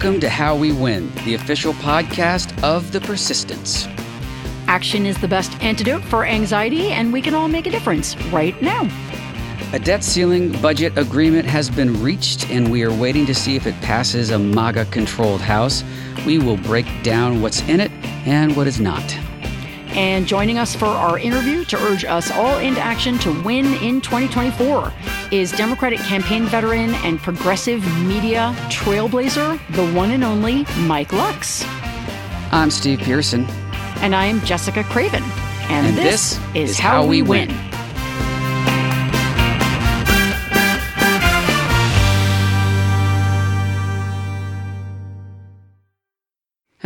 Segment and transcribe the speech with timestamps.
[0.00, 3.88] Welcome to How We Win, the official podcast of The Persistence.
[4.68, 8.54] Action is the best antidote for anxiety, and we can all make a difference right
[8.62, 8.88] now.
[9.72, 13.66] A debt ceiling budget agreement has been reached, and we are waiting to see if
[13.66, 15.82] it passes a MAGA controlled House.
[16.24, 17.90] We will break down what's in it
[18.24, 19.02] and what is not.
[19.90, 24.00] And joining us for our interview to urge us all into action to win in
[24.00, 24.92] 2024
[25.32, 31.64] is Democratic campaign veteran and progressive media trailblazer, the one and only Mike Lux.
[32.52, 33.44] I'm Steve Pierson.
[34.00, 35.22] And I'm Jessica Craven.
[35.70, 37.48] And, And this, this is, how, we win.
[37.48, 37.67] win.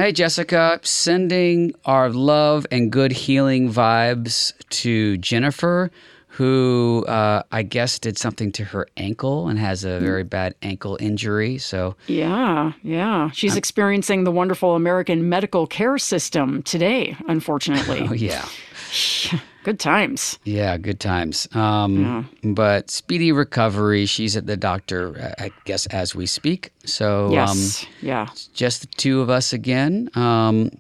[0.03, 5.93] Hey, Jessica, sending our love and good healing vibes to Jennifer,
[6.27, 10.99] who uh, I guess did something to her ankle and has a very bad ankle
[10.99, 11.57] injury.
[11.59, 13.31] So, Yeah, yeah.
[13.31, 18.01] She's experiencing the wonderful American medical care system today, unfortunately.
[18.11, 18.45] oh, yeah.
[19.65, 20.39] Good times.
[20.45, 21.47] Yeah, good times.
[21.55, 24.07] Um, But speedy recovery.
[24.07, 26.73] She's at the doctor, uh, I guess, as we speak.
[26.85, 27.87] So, um, Yes.
[28.01, 28.27] yeah.
[28.55, 30.11] just the two of us again.
[30.17, 30.71] Um,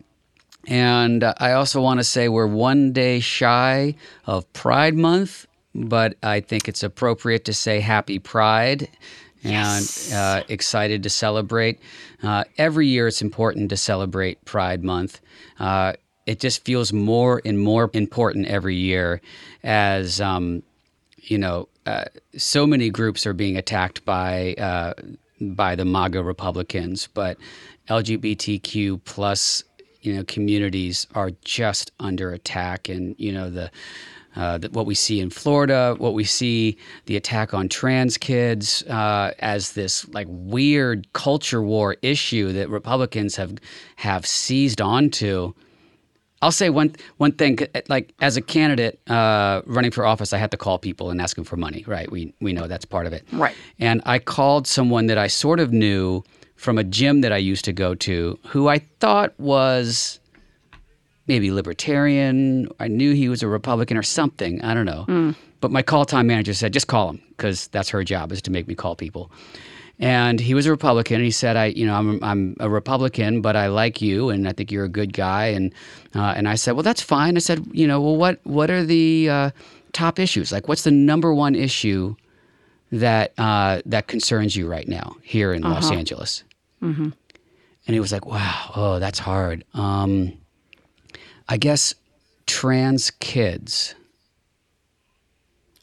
[0.67, 3.95] and uh, I also want to say we're one day shy
[4.27, 8.89] of Pride Month, but I think it's appropriate to say Happy Pride.
[9.43, 10.11] Yes.
[10.11, 11.81] And uh, excited to celebrate.
[12.23, 15.21] Uh, every year it's important to celebrate Pride Month.
[15.59, 15.93] Uh,
[16.27, 19.21] it just feels more and more important every year
[19.65, 20.63] as um,
[21.23, 22.05] you know, uh,
[22.37, 24.93] so many groups are being attacked by uh,
[25.41, 27.39] by the MAGA Republicans, but
[27.89, 29.65] LGBTQ plus
[30.03, 33.71] you know communities are just under attack, and you know the.
[34.35, 38.83] Uh, the, what we see in Florida, what we see the attack on trans kids
[38.85, 43.53] uh, as this like weird culture war issue that Republicans have
[43.97, 45.53] have seized onto.
[46.43, 47.59] I'll say one one thing.
[47.89, 51.37] Like as a candidate uh, running for office, I had to call people and ask
[51.37, 51.85] them for money.
[51.87, 52.11] Right?
[52.11, 53.25] We we know that's part of it.
[53.33, 53.55] Right.
[53.79, 56.23] And I called someone that I sort of knew
[56.57, 60.21] from a gym that I used to go to, who I thought was
[61.27, 62.69] maybe libertarian.
[62.79, 64.63] I knew he was a Republican or something.
[64.63, 65.35] I don't know.
[65.61, 68.51] But my call time manager said, just call him because that's her job is to
[68.51, 69.31] make me call people.
[70.03, 71.17] And he was a Republican.
[71.17, 74.49] And he said, "I, you know, I'm, I'm a Republican, but I like you, and
[74.49, 75.73] I think you're a good guy." And
[76.15, 78.85] uh, and I said, "Well, that's fine." I said, "You know, well, what what are
[78.85, 79.51] the uh,
[79.93, 80.51] top issues?
[80.51, 82.17] Like, what's the number one issue
[82.91, 86.43] that uh, that concerns you right now here in Los Angeles?"
[87.87, 89.65] And he was like, "Wow, oh, that's hard.
[89.73, 90.33] Um,
[91.49, 91.95] I guess
[92.47, 93.95] trans kids."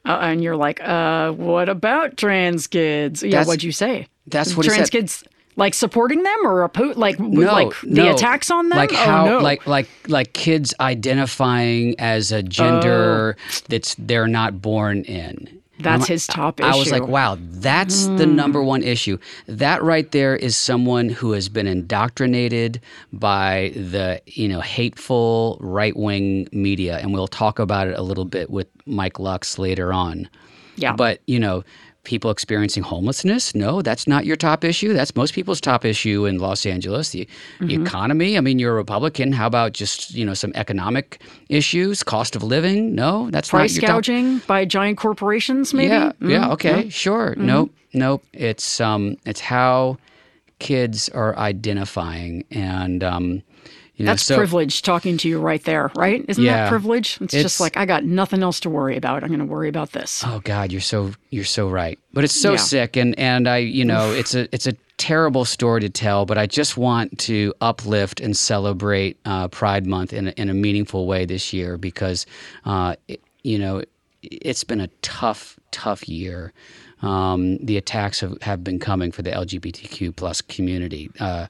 [0.06, 3.22] Uh, and you're like, uh, what about trans kids?
[3.22, 4.08] Yeah, That's- what'd you say?
[4.28, 5.24] That's what he trans kids
[5.56, 8.14] like supporting them or oppo- like No, like the no.
[8.14, 8.78] attacks on them?
[8.78, 9.40] Like oh, how, no.
[9.40, 13.36] like like like kids identifying as a gender
[13.68, 15.59] that's they're not born in.
[15.79, 17.03] That's his top I was like.
[17.03, 17.12] Hmm.
[17.12, 19.17] wow, that's the number one issue.
[19.47, 22.81] That right there is someone who has been indoctrinated
[23.13, 28.25] by the you know hateful right wing media, and we'll talk about it a little
[28.25, 30.29] bit with Mike Lux later on.
[30.75, 30.94] yeah.
[30.94, 31.63] But you know,
[32.04, 34.94] people experiencing homelessness, no, that's not your top issue.
[34.94, 37.10] That's most people's top issue in Los Angeles.
[37.12, 37.28] The
[37.60, 37.86] Mm-hmm.
[37.86, 38.38] economy.
[38.38, 39.32] I mean, you're a Republican.
[39.34, 42.96] How about just you know some economic issues, cost of living?
[42.96, 43.98] No, that's price not your top.
[43.98, 45.90] gouging by giant corporations, maybe.
[45.90, 47.36] Yeah, Mm, yeah, okay, sure.
[47.38, 48.24] Nope, nope.
[48.34, 49.98] It's um, it's how
[50.60, 53.44] kids are identifying, and um,
[54.00, 56.24] you know, That's so privilege talking to you right there, right?
[56.28, 56.64] Isn't Yeah.
[56.64, 57.18] that privilege?
[57.22, 59.24] It's, It's- just like I got nothing else to worry about.
[59.24, 60.24] I'm going to worry about this.
[60.26, 62.00] Oh God, you're so you're so right.
[62.14, 62.58] But it's so Yeah.
[62.58, 66.26] sick, and and I you know it's a it's a terrible story to tell.
[66.26, 70.54] But I just want to uplift and celebrate uh, Pride Month in a, in a
[70.54, 72.25] meaningful way this year because
[72.66, 73.84] uh, it, you know
[74.24, 76.54] it's been a tough tough year.
[77.02, 81.10] Um, the attacks have, have been coming for the LGBTQ plus community.
[81.19, 81.48] Uh,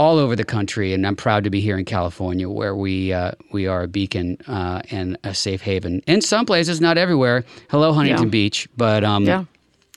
[0.00, 3.32] all over the country, and I'm proud to be here in California, where we uh,
[3.52, 6.02] we are a beacon uh, and a safe haven.
[6.06, 7.44] In some places, not everywhere.
[7.68, 8.30] Hello, Huntington Yeah.
[8.30, 9.44] Beach, but um, Yeah.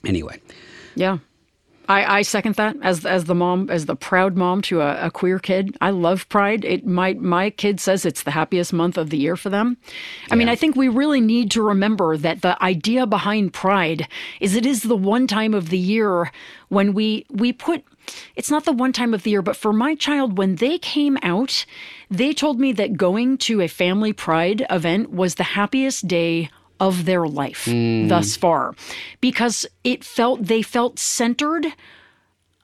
[0.06, 0.42] anyway,
[0.96, 1.20] Yeah.
[1.90, 5.12] I, I second that as as the mom as the proud mom to a, a
[5.12, 5.76] queer kid.
[5.82, 6.64] I love Pride.
[6.66, 9.76] It my my kid says it's the happiest month of the year for them.
[10.32, 14.08] I mean, I think we really need to remember that the idea behind Pride
[14.40, 16.32] is it is the one time of the year
[16.70, 17.84] when we we put
[18.36, 21.18] it's not the one time of the year, but for my child, when they came
[21.22, 21.66] out,
[22.10, 27.06] they told me that going to a family pride event was the happiest day of
[27.06, 28.08] their life hmm.
[28.08, 28.76] thus far
[29.22, 31.68] because it felt they felt centered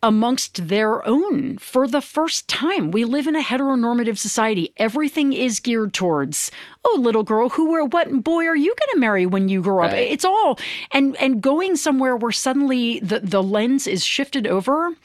[0.01, 2.91] amongst their own for the first time.
[2.91, 4.73] We live in a heteronormative society.
[4.77, 6.51] Everything is geared towards,
[6.85, 9.83] oh, little girl, who or what boy are you going to marry when you grow
[9.83, 9.91] up?
[9.91, 10.11] Right.
[10.11, 10.59] It's all
[10.91, 14.95] and and going somewhere where suddenly the the lens is shifted over.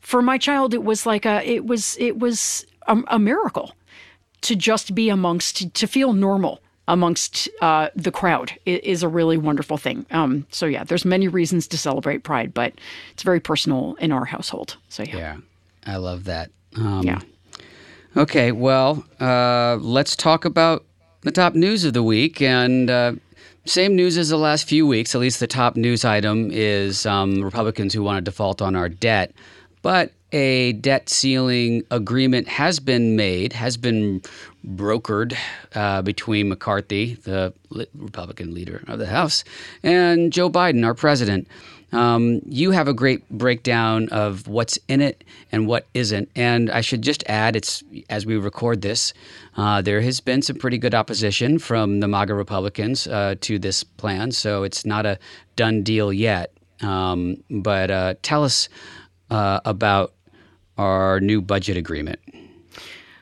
[0.00, 3.74] For my child, it was like a it was it was a, a miracle
[4.42, 9.78] to just be amongst to feel normal amongst uh, the crowd is a really wonderful
[9.78, 10.04] thing.
[10.10, 12.74] Um, so yeah, there's many reasons to celebrate Pride, but
[13.12, 14.76] it's very personal in our household.
[14.88, 15.36] So yeah, Yeah,
[15.86, 16.50] I love that.
[16.76, 17.20] Um, yeah.
[18.16, 20.84] Okay, well, uh, let's talk about
[21.22, 22.40] the top news of the week.
[22.40, 23.14] And uh,
[23.64, 25.14] same news as the last few weeks.
[25.14, 28.88] At least the top news item is um, Republicans who want to default on our
[28.88, 29.32] debt.
[29.82, 34.20] But a debt ceiling agreement has been made, has been
[34.66, 35.36] brokered
[35.76, 37.54] uh, between McCarthy, the
[37.94, 39.44] Republican leader of the House,
[39.84, 41.46] and Joe Biden, our president.
[41.92, 45.22] Um, you have a great breakdown of what's in it
[45.52, 46.28] and what isn't.
[46.34, 49.14] And I should just add, it's as we record this,
[49.56, 53.84] uh, there has been some pretty good opposition from the MAGA Republicans uh, to this
[53.84, 54.32] plan.
[54.32, 55.20] So it's not a
[55.54, 56.52] done deal yet.
[56.80, 58.68] Um, but uh, tell us
[59.30, 60.12] uh, about
[60.78, 62.20] our new budget agreement.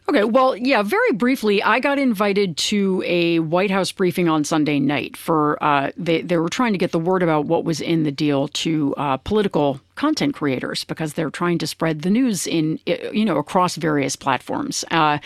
[0.08, 4.80] Okay, well, yeah, very briefly, I got invited to a White House briefing on Sunday
[4.80, 8.02] night for uh, they they were trying to get the word about what was in
[8.02, 12.80] the deal to uh, political content creators because they're trying to spread the news in
[12.86, 14.84] you know across various platforms.
[14.90, 15.18] Uh,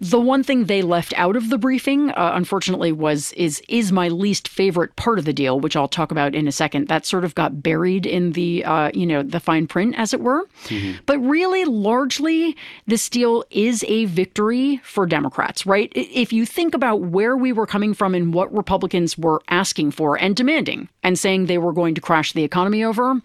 [0.00, 4.08] the one thing they left out of the briefing, uh, unfortunately, was is is my
[4.08, 6.88] least favorite part of the deal, which I'll talk about in a second.
[6.88, 10.20] That sort of got buried in the uh, you know the fine print, as it
[10.20, 10.46] were.
[11.06, 12.56] But really, largely,
[12.86, 15.90] this deal is a victory for Democrats, right?
[15.94, 20.18] If you think about where we were coming from and what Republicans were asking for
[20.18, 23.20] and demanding, and saying they were going to crash the economy over,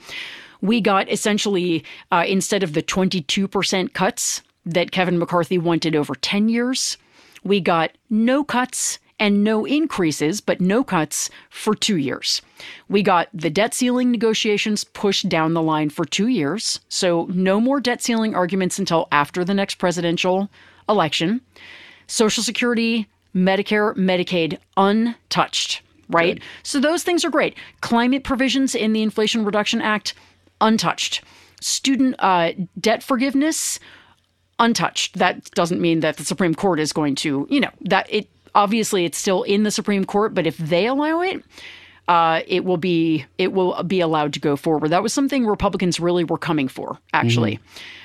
[0.61, 5.95] we got essentially uh, instead of the twenty two percent cuts that Kevin McCarthy wanted
[5.95, 6.97] over 10 years.
[7.43, 12.41] We got no cuts and no increases, but no cuts for two years.
[12.89, 16.79] We got the debt ceiling negotiations pushed down the line for two years.
[16.89, 20.49] So, no more debt ceiling arguments until after the next presidential
[20.89, 21.41] election.
[22.07, 26.41] Social Security, Medicare, Medicaid untouched, right?
[26.63, 27.55] So, those things are great.
[27.81, 30.15] Climate provisions in the Inflation Reduction Act,
[30.61, 31.23] untouched.
[31.61, 33.79] Student uh, debt forgiveness,
[34.61, 35.17] untouched.
[35.17, 39.05] That doesn't mean that the Supreme Court is going to, you know, that it obviously
[39.05, 41.43] it's still in the Supreme Court, but if they allow it,
[42.07, 44.89] uh, it will be it will be allowed to go forward.
[44.89, 47.59] That was something Republicans really were coming for, actually.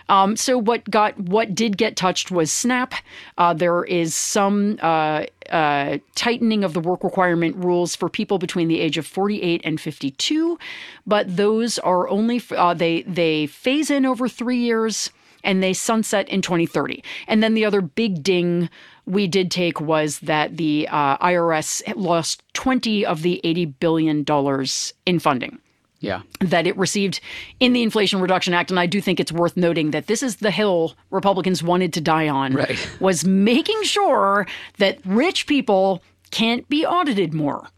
[0.08, 2.94] Um, so what got what did get touched was SNAP.
[3.36, 8.68] Uh, there is some uh, uh, tightening of the work requirement rules for people between
[8.68, 10.58] the age of 48 and 52,
[11.06, 15.10] but those are only uh, they they phase in over three years
[15.46, 17.02] and they sunset in 2030.
[17.26, 18.68] And then the other big ding
[19.06, 24.92] we did take was that the uh, IRS lost 20 of the 80 billion dollars
[25.06, 25.58] in funding
[26.00, 26.22] Yeah.
[26.40, 27.20] that it received
[27.60, 28.70] in the Inflation Reduction Act.
[28.70, 32.00] And I do think it's worth noting that this is the hill Republicans wanted to
[32.00, 32.52] die on.
[32.54, 32.78] Right.
[33.00, 34.46] Was making sure
[34.78, 37.68] that rich people can't be audited more.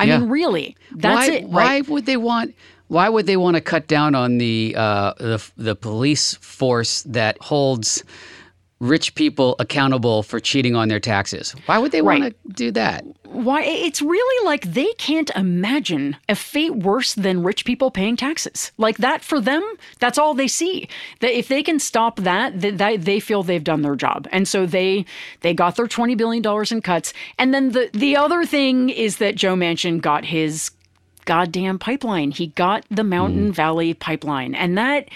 [0.00, 0.18] I Yeah.
[0.20, 1.44] mean, really, that's why, it.
[1.48, 1.88] Why Right?
[1.88, 2.54] would they want?
[2.88, 7.38] Why would they want to cut down on the uh, the the police force that
[7.40, 8.02] holds
[8.80, 11.54] rich people accountable for cheating on their taxes?
[11.66, 13.04] Why would they want to do that?
[13.24, 13.62] Why?
[13.62, 18.72] It's really like they can't imagine a fate worse than rich people paying taxes.
[18.78, 19.62] Like that for them,
[19.98, 20.88] that's all they see.
[21.20, 24.48] That if they can stop that, that, that they feel they've done their job, and
[24.48, 25.04] so they
[25.42, 27.12] they got their twenty billion dollars in cuts.
[27.38, 30.70] And then the the other thing is that Joe Manchin got his
[31.28, 32.30] goddamn pipeline.
[32.30, 35.08] He got the Mountain Valley pipeline, and that.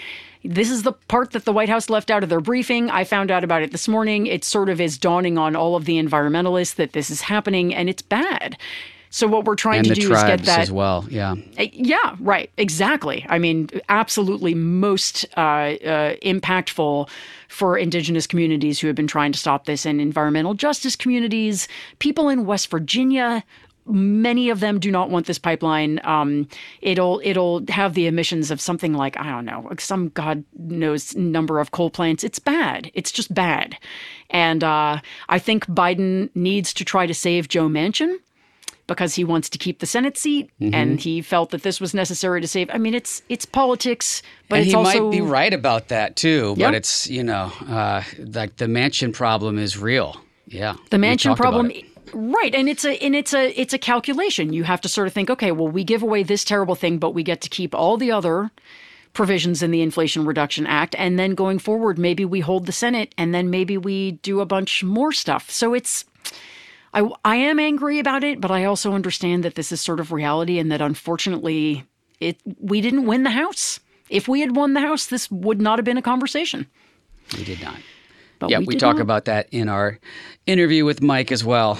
[0.45, 2.89] This is the part that the White House left out of their briefing.
[2.89, 4.27] I found out about it this morning.
[4.27, 7.87] It sort of is dawning on all of the environmentalists that this is happening and
[7.87, 8.57] it's bad.
[9.09, 11.05] So what we're trying And to do is get that as well.
[11.09, 11.35] Yeah.
[11.57, 12.49] uh, Yeah, right.
[12.57, 13.25] Exactly.
[13.29, 17.07] I mean, absolutely most uh, uh, impactful
[17.47, 21.67] for Indigenous communities who have been trying to stop this and environmental justice communities,
[21.99, 23.45] people in West Virginia.
[23.85, 25.99] Many of them do not want this pipeline.
[26.03, 26.47] Um,
[26.81, 31.59] it'll it'll have the emissions of something like I don't know, some god knows number
[31.59, 32.23] of coal plants.
[32.23, 32.89] It's bad.
[32.93, 33.77] It's just bad,
[34.29, 34.99] and uh,
[35.29, 38.17] I think Biden needs to try to save Joe Manchin
[38.87, 40.73] because he wants to keep the Senate seat, Mm-hmm.
[40.73, 42.69] and he felt that this was necessary to save.
[42.71, 46.15] I mean, it's it's politics, but and it's he also might be right about that
[46.15, 46.55] too.
[46.57, 50.15] But it's you know uh, like the Manchin problem is real.
[50.47, 50.75] Yeah.
[50.89, 51.71] the Manchin problem.
[52.13, 54.53] Right, and it's a and it's a it's a calculation.
[54.53, 57.11] You have to sort of think, okay, well, we give away this terrible thing, but
[57.11, 58.51] we get to keep all the other
[59.13, 60.95] provisions in the Inflation Reduction Act.
[60.97, 64.45] And then going forward, maybe we hold the Senate and then maybe we do a
[64.45, 65.49] bunch more stuff.
[65.49, 66.05] So it's.
[66.95, 70.11] I, I am angry about it, but I also understand that this is sort of
[70.11, 71.85] reality and that unfortunately
[72.19, 73.79] it we didn't win the House.
[74.09, 76.67] If we had won the House, this would not have been a conversation.
[77.35, 77.77] We did not.
[78.37, 79.01] But yeah, we, we, talk not.
[79.01, 79.99] about that in our
[80.45, 81.79] interview with Mike as well.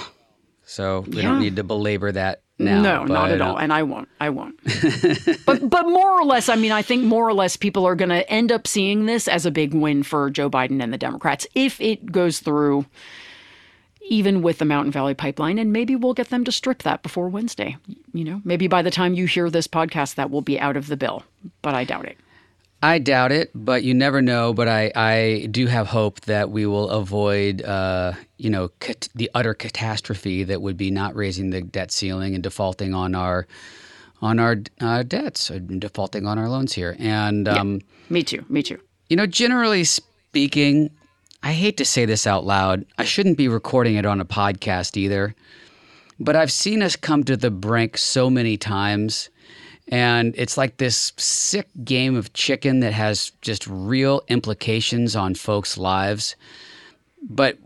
[0.66, 1.24] So we Yeah.
[1.24, 2.82] don't need to belabor that now.
[2.82, 4.08] no, not at all, and I won't.
[4.22, 4.60] I won't.
[5.46, 8.10] but but more or less, I mean, I think more or less people are going
[8.10, 11.46] to end up seeing this as a big win for Joe Biden and the Democrats
[11.56, 12.86] if it goes through,
[14.10, 17.28] even with the Mountain Valley Pipeline, and maybe we'll get them to strip that before
[17.30, 17.76] Wednesday.
[18.14, 20.88] You know, maybe by the time you hear this podcast, that will be out of
[20.88, 21.24] the bill,
[21.62, 22.18] but I doubt it.
[22.84, 24.54] I doubt it, but you never know.
[24.54, 29.32] But I, I do have hope that we will avoid, uh, you know, cat- the
[29.34, 33.48] utter catastrophe that would be not raising the debt ceiling and defaulting on our,
[34.22, 36.98] on our uh, debts, defaulting on our loans here.
[37.00, 38.44] And um, Me too.
[38.50, 38.80] Me too.
[39.08, 40.92] you know, generally speaking,
[41.42, 42.86] I hate to say this out loud.
[42.98, 45.36] I shouldn't be recording it on a podcast either.
[46.20, 49.30] But I've seen us come to the brink so many times.
[49.90, 55.78] And it's like this sick game of chicken that has just real implications on folks'
[55.78, 56.36] lives.
[57.22, 57.58] But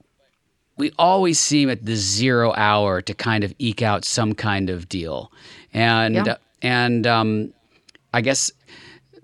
[0.77, 4.89] we always seem at the zero hour to kind of eke out some kind of
[4.89, 5.31] deal.
[5.73, 6.35] And, Yeah.
[6.61, 7.53] and um,
[8.13, 8.51] I guess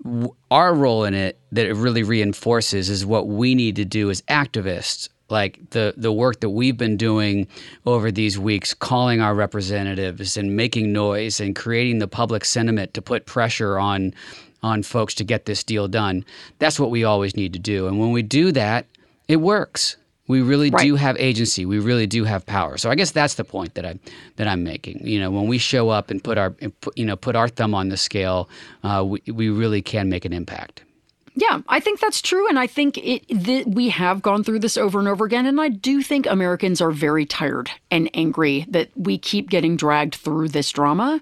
[0.02, 4.10] w- our role in it that it really reinforces is what we need to do
[4.10, 7.46] as activists like the the work that we've been doing
[7.86, 13.02] over these weeks calling our representatives and making noise and creating the public sentiment to
[13.02, 14.12] put pressure on
[14.62, 16.24] on folks to get this deal done
[16.58, 17.86] that's what we always need to do.
[17.86, 18.86] And when we do that
[19.28, 19.96] it works.
[20.26, 20.82] We really Right.
[20.86, 21.66] do have agency.
[21.66, 22.78] We really do have power.
[22.78, 23.98] So i guess that's the point that i
[24.36, 25.06] that i'm making.
[25.06, 26.54] You know when we show up and put our
[26.96, 28.48] you know put our thumb on the scale
[28.84, 30.82] uh, we, we really can make an impact
[31.36, 34.76] Yeah, I think that's true, and I think it th- we have gone through this
[34.76, 38.90] over and over again, and I do think Americans are very tired and angry that
[38.94, 41.20] we keep getting dragged through this drama.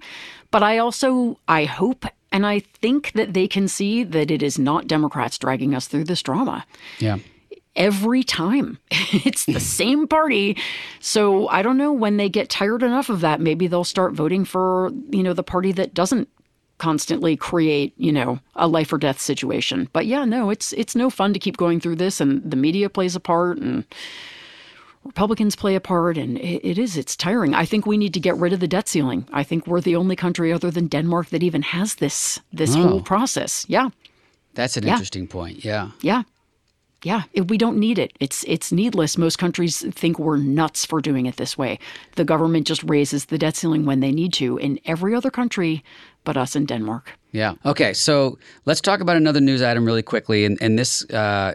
[0.50, 4.58] But I also I hope and I think that they can see that it is
[4.58, 6.66] not Democrats dragging us through this drama
[6.98, 7.18] yeah
[7.76, 8.78] every time.
[8.90, 10.56] it's the same party.
[11.00, 14.44] So I don't know when they get tired enough of that, maybe they'll start voting
[14.44, 16.28] for, you know, the party that doesn't
[16.82, 19.88] constantly create, you know, a life or death situation.
[19.92, 22.88] But yeah, no, it's it's no fun to keep going through this and the media
[22.88, 23.84] plays a part and
[25.04, 27.54] Republicans play a part and it, it is it's tiring.
[27.54, 29.24] I think we need to get rid of the debt ceiling.
[29.32, 33.00] I think we're the only country other than Denmark that even has this this whole
[33.02, 33.64] process.
[33.68, 33.88] Yeah.
[34.54, 34.92] that's an Yeah.
[34.92, 36.22] interesting point yeah Yeah.
[37.04, 38.10] Yeah, it, we don't need it.
[38.20, 39.18] It's it's needless.
[39.18, 41.78] Most countries think we're nuts for doing it this way.
[42.14, 45.82] The government just raises the debt ceiling when they need to in every other country
[46.24, 47.12] but us in Denmark.
[47.32, 47.54] Yeah.
[47.64, 47.92] Okay.
[47.92, 50.44] So let's talk about another news item really quickly.
[50.44, 51.54] And, and this, uh,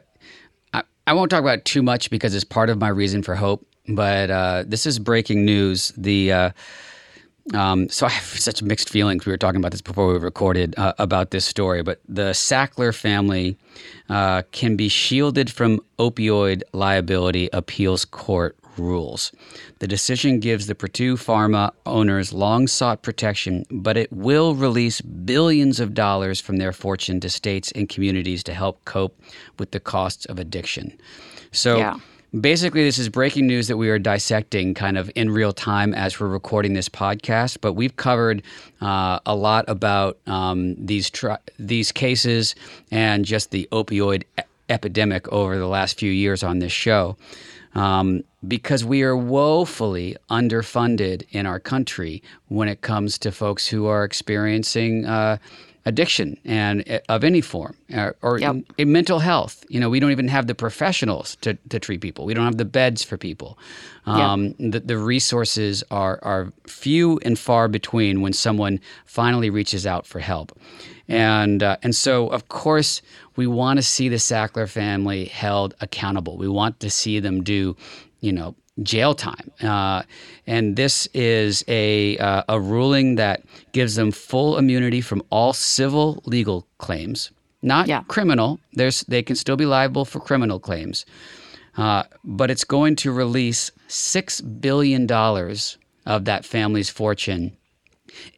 [0.73, 3.65] I, I won't talk about too much because it's part of my reason for hope.
[3.87, 5.93] But uh, this is breaking news.
[5.95, 6.49] The uh,
[7.53, 9.25] um, so I have such mixed feelings.
[9.25, 11.81] We were talking about this before we recorded uh, about this story.
[11.83, 13.57] But the Sackler family
[14.09, 19.31] uh, can be shielded from opioid liability appeals court rules.
[19.79, 25.79] The decision gives the Purdue Pharma owners long sought protection, but it will release billions
[25.79, 29.19] of dollars from their fortune to states and communities to help cope
[29.59, 30.97] with the costs of addiction.
[31.51, 31.95] So Yeah.
[32.39, 36.19] basically, this is breaking news that we are dissecting kind of in real time as
[36.19, 37.57] we're recording this podcast.
[37.61, 38.43] But we've covered
[38.81, 42.53] uh, a lot about um, these tri- these cases
[42.91, 44.23] and just the opioid
[44.69, 47.15] epidemic over the last few years on this show.
[47.77, 53.85] Um, because we are woefully underfunded in our country when it comes to folks who
[53.87, 55.37] are experiencing uh,
[55.85, 58.51] addiction and uh, of any form uh, or Yep.
[58.55, 59.63] in, in mental health.
[59.69, 62.25] You know, we don't even have the professionals to, to treat people.
[62.25, 63.57] We don't have the beds for people.
[64.05, 70.05] Um, the, the resources are, are few and far between when someone finally reaches out
[70.05, 70.57] for help.
[71.09, 73.01] And, uh, and so, of course,
[73.35, 76.37] we want to see the Sackler family held accountable.
[76.37, 77.75] We want to see them do,
[78.19, 79.51] you know, jail time.
[79.61, 80.03] Uh,
[80.45, 86.21] and this is a, uh, a ruling that gives them full immunity from all civil
[86.25, 88.03] legal claims, not Yeah.
[88.07, 88.59] criminal.
[88.73, 91.05] There's, they can still be liable for criminal claims.
[91.75, 95.09] Uh, but it's going to release $6 billion
[96.05, 97.56] of that family's fortune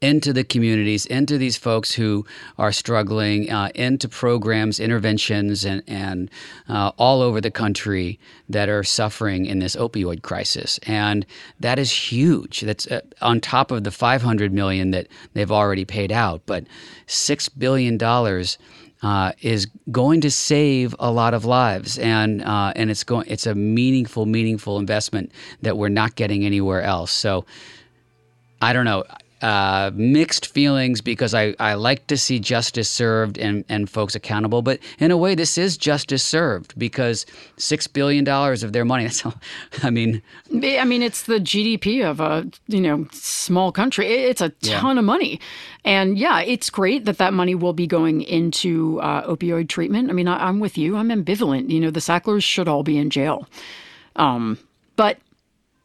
[0.01, 2.25] into the communities, into these folks who
[2.57, 6.29] are struggling, uh, into programs, interventions, and, and
[6.67, 10.79] uh, all over the country that are suffering in this opioid crisis.
[10.83, 11.25] And
[11.59, 12.61] that is huge.
[12.61, 16.41] That's uh, on top of the 500 million that they've already paid out.
[16.45, 16.65] But
[17.07, 17.97] $6 billion
[19.01, 23.45] uh, is going to save a lot of lives, and uh, and it's going it's
[23.45, 25.31] a meaningful, meaningful investment
[25.61, 27.11] that we're not getting anywhere else.
[27.11, 27.45] So,
[28.61, 29.05] I don't know
[29.41, 34.61] uh, mixed feelings because I, I like to see justice served and, and folks accountable.
[34.61, 37.25] But in a way, this is justice served because
[37.57, 39.35] $6 billion of their money, that's, all,
[39.83, 40.21] I mean.
[40.53, 44.07] I mean, it's the GDP of a, you know, small country.
[44.07, 44.99] It's a ton yeah.
[44.99, 45.39] of money.
[45.85, 50.09] And yeah, it's great that that money will be going into uh, opioid treatment.
[50.09, 50.97] I mean, I, am with you.
[50.97, 51.69] I'm ambivalent.
[51.69, 53.47] You know, the Sacklers should all be in jail.
[54.15, 54.57] Um,
[54.95, 55.17] but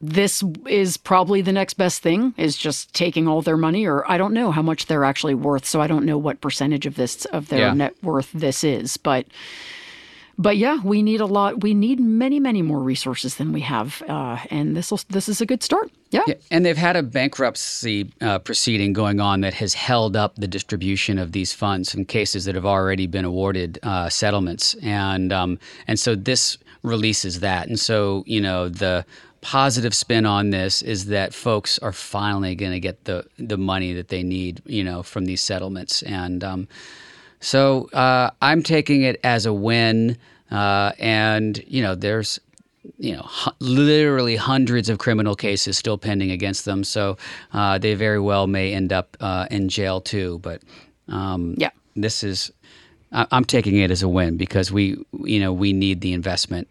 [0.06, 4.18] this is probably the next best thing is just taking all their money or I
[4.18, 7.24] don't know how much they're actually worth so I don't know what percentage of this
[7.26, 7.74] of their yeah.
[7.74, 9.26] net worth this is but
[10.36, 14.02] but yeah we need a lot we need many many more resources than we have
[14.08, 16.22] uh, and this this is a good start yeah.
[16.26, 16.34] yeah.
[16.50, 21.18] and they've had a bankruptcy uh, proceeding going on that has held up the distribution
[21.18, 25.98] of these funds in cases that have already been awarded uh, settlements and um, and
[25.98, 29.04] so this releases that and so you know the
[29.44, 33.92] positive spin on this is that folks are finally going to get the the money
[33.92, 36.66] that they need, you know, from these settlements, and um,
[37.40, 40.16] so uh, I'm taking it as a win.
[40.50, 42.40] Uh, and you know, there's
[42.98, 47.18] you know hu- literally hundreds of criminal cases still pending against them, so
[47.52, 50.38] uh, they very well may end up uh, in jail too.
[50.42, 50.62] But
[51.08, 52.50] um, yeah, this is.
[53.12, 56.66] I'm taking it as a win because we, you know, we need the investment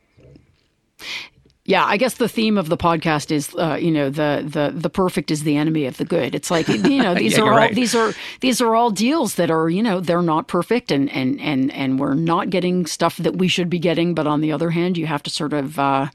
[1.65, 4.89] yeah, I guess the theme of the podcast is, uh, you know, the the the
[4.89, 6.36] perfect is the enemy of the good.
[6.36, 7.74] It's like, you know, these yeah, are all right.
[7.74, 11.39] these are these are all deals that are, you know, they're not perfect, and and
[11.39, 14.13] and and we're not getting stuff that we should be getting.
[14.13, 15.79] But on the other hand, you have to sort of.
[15.79, 16.10] Uh,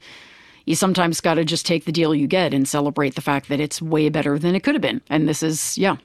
[0.65, 3.59] you sometimes got to just take the deal you get and celebrate the fact that
[3.59, 5.01] it's way better than it could have been.
[5.09, 5.95] And this is, yeah,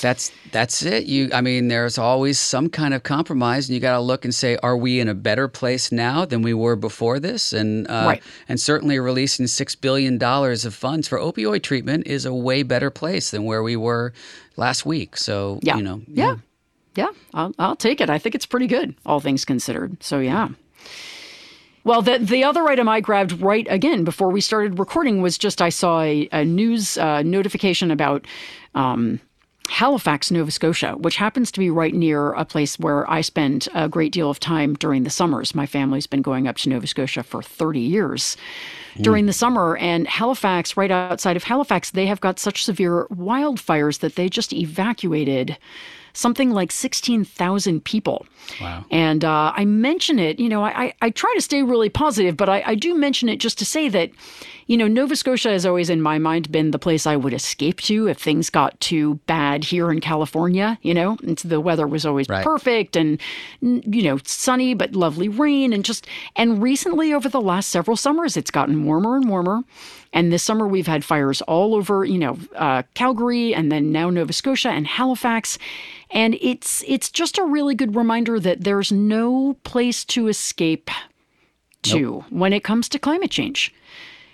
[0.00, 1.06] that's that's it.
[1.06, 4.34] You, I mean, there's always some kind of compromise, and you got to look and
[4.34, 7.52] say, are we in a better place now than we were before this?
[7.52, 8.22] And uh, right.
[8.48, 12.90] and certainly releasing six billion dollars of funds for opioid treatment is a way better
[12.90, 14.12] place than where we were
[14.56, 15.16] last week.
[15.16, 15.76] So yeah.
[15.76, 16.36] you know, yeah,
[16.94, 18.10] yeah, yeah I'll, I'll take it.
[18.10, 20.02] I think it's pretty good, all things considered.
[20.02, 20.48] So yeah.
[21.84, 25.62] Well, the the other item I grabbed right again before we started recording was just
[25.62, 28.26] I saw a, a news uh, notification about
[28.74, 29.20] um,
[29.68, 33.88] Halifax, Nova Scotia, which happens to be right near a place where I spend a
[33.88, 35.54] great deal of time during the summers.
[35.54, 38.36] My family's been going up to Nova Scotia for 30 years
[38.94, 39.02] mm.
[39.02, 39.76] during the summer.
[39.76, 44.52] And Halifax, right outside of Halifax, they have got such severe wildfires that they just
[44.52, 45.56] evacuated
[46.16, 48.26] something like 16,000 people.
[48.60, 48.84] Wow.
[48.90, 52.48] And uh, I mention it, you know, I, I, try to stay really positive, but
[52.48, 54.10] I, I do mention it just to say that
[54.66, 57.80] you know, Nova Scotia has always, in my mind, been the place I would escape
[57.82, 60.78] to if things got too bad here in California.
[60.82, 62.44] You know, and the weather was always right.
[62.44, 63.20] perfect and,
[63.60, 65.72] you know, sunny but lovely rain.
[65.72, 69.62] And just, and recently over the last several summers, it's gotten warmer and warmer.
[70.16, 74.08] And this summer, we've had fires all over, you know, uh, Calgary and then now
[74.08, 75.58] Nova Scotia and Halifax.
[76.10, 80.90] And it's it's just a really good reminder that there's no place to escape
[81.82, 82.24] to nope.
[82.30, 83.74] when it comes to climate change.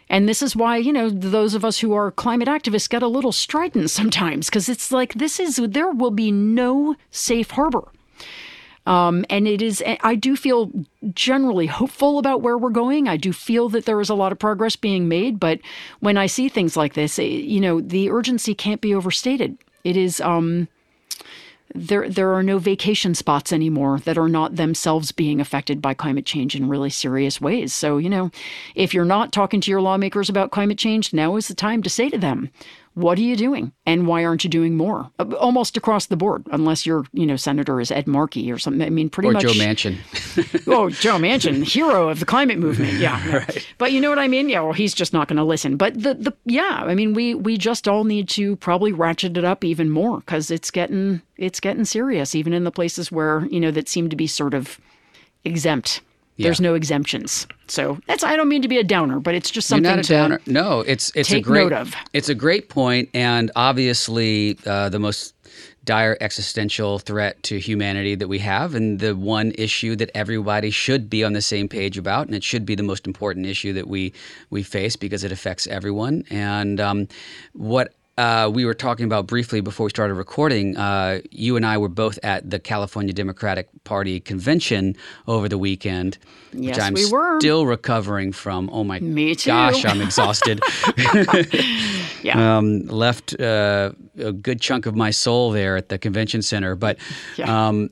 [0.09, 3.09] And this is why, you know, those of us who are climate activists get a
[3.09, 7.89] little strident sometimes because it's like this is, there will be no safe harbor.
[8.85, 10.73] Um, and it is, I do feel
[11.15, 13.09] generally hopeful about where we're going.
[13.09, 15.39] I do feel that there is a lot of progress being made.
[15.39, 15.61] But
[16.01, 19.57] when I see things like this, eh, you know, the urgency can't be overstated.
[19.85, 20.69] It is, um,
[21.75, 26.27] there there are no vacation spots anymore that are not themselves being affected by climate
[26.27, 27.73] change in really serious ways.
[27.73, 28.31] So, you know,
[28.75, 31.91] if you're not talking to your lawmakers about climate change, now is the time to
[31.91, 32.51] say to them,
[32.95, 33.73] what are you doing?
[33.87, 35.11] And why aren't you doing more?
[35.19, 38.83] Uh, almost across the board unless your you know senator is ed markey or something.
[38.83, 39.97] I mean pretty or much joe manchin.
[40.67, 42.93] Oh joe manchin hero of the climate movement.
[42.95, 43.69] Yeah right.
[43.79, 44.49] but you know what i mean?
[44.49, 45.77] Yeah well he's just not going to listen.
[45.77, 49.45] But the, the yeah i mean we we just all need to probably ratchet it
[49.45, 53.61] up even more because it's getting it's getting serious even in the places where you
[53.61, 54.79] know that seem to be sort of
[55.45, 56.01] exempt
[56.43, 56.49] yeah.
[56.49, 57.47] There's no exemptions.
[57.69, 60.05] So that's I don't mean to be a downer, but it's just something You're not
[60.05, 60.41] a downer.
[60.47, 61.95] No, it's it's a great note of.
[62.13, 65.35] It's a great point, and obviously uh, the most
[65.85, 71.11] dire existential threat to humanity that we have, and the one issue that everybody should
[71.11, 73.89] be on the same page about, and it should be the most important issue that
[73.89, 74.13] we
[74.51, 76.25] we face because it affects everyone.
[76.31, 77.09] And um,
[77.53, 81.77] what uh, we were talking about briefly before we started recording, uh, you and I
[81.79, 86.19] were both at the California Democratic Party convention over the weekend,
[86.53, 87.41] Yes, which I'm we were.
[87.41, 88.69] still recovering from.
[88.73, 89.51] Oh my Me too.
[89.51, 90.61] gosh, I'm exhausted.
[92.23, 92.59] Yeah.
[92.59, 96.77] um, left uh, a good chunk of my soul there at the convention center.
[96.77, 96.99] But
[97.37, 97.51] Yeah.
[97.69, 97.91] um,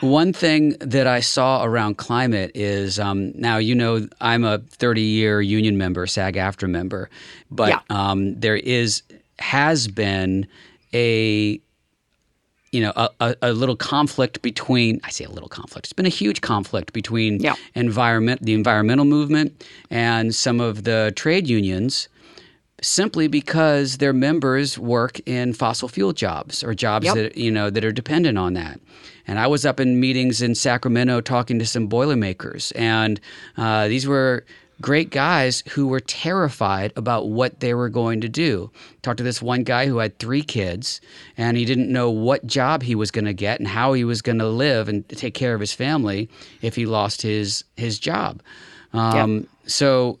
[0.00, 5.02] one thing that I saw around climate is um, now you know I'm a 30
[5.02, 7.10] year union member, SAG AFTRA member,
[7.50, 7.80] but Yeah.
[7.90, 9.02] um, there is
[9.38, 10.46] has been
[10.94, 11.60] a
[12.70, 15.86] you know a, a, a little conflict between I say a little conflict.
[15.86, 17.54] It's been a huge conflict between Yeah.
[17.74, 22.08] environment the environmental movement and some of the trade unions
[22.80, 27.14] simply because their members work in fossil fuel jobs or jobs Yep.
[27.14, 28.80] that you know that are dependent on that.
[29.26, 33.20] And I was up in meetings in Sacramento talking to some boilermakers, and
[33.56, 34.44] uh, these were
[34.82, 38.70] great guys who were terrified about what they were going to do.
[39.00, 41.00] Talked to this one guy who had three kids,
[41.38, 44.20] and he didn't know what job he was going to get and how he was
[44.20, 46.28] going to live and take care of his family
[46.60, 48.42] if he lost his his job.
[48.92, 50.18] Um, So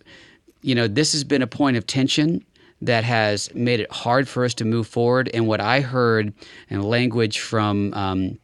[0.62, 2.44] you know, this has been a point of tension
[2.80, 5.30] that has made it hard for us to move forward.
[5.34, 6.32] And what I heard
[6.68, 8.38] in language from um,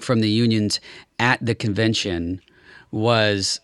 [0.00, 0.80] from the unions
[1.18, 2.40] at the convention
[2.90, 3.60] was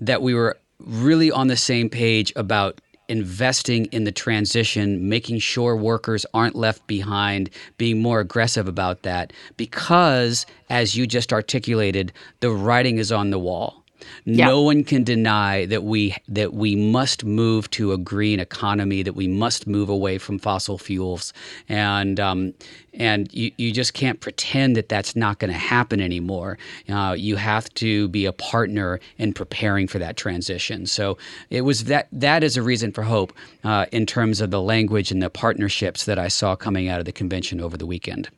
[0.00, 5.76] that we were really on the same page about investing in the transition, making sure
[5.76, 12.50] workers aren't left behind, being more aggressive about that, because, as you just articulated, the
[12.50, 13.84] writing is on the wall.
[14.24, 19.14] No one can deny that we that we must move to a green economy, that
[19.14, 21.32] we must move away from fossil fuels,
[21.68, 22.54] and um,
[22.94, 26.58] and you, you just can't pretend that that's not going to happen anymore.
[26.88, 30.86] Uh, you have to be a partner in preparing for that transition.
[30.86, 31.18] So
[31.50, 33.32] it was that that is a reason for hope
[33.64, 37.04] uh, in terms of the language and the partnerships that I saw coming out of
[37.04, 38.28] the convention over the weekend.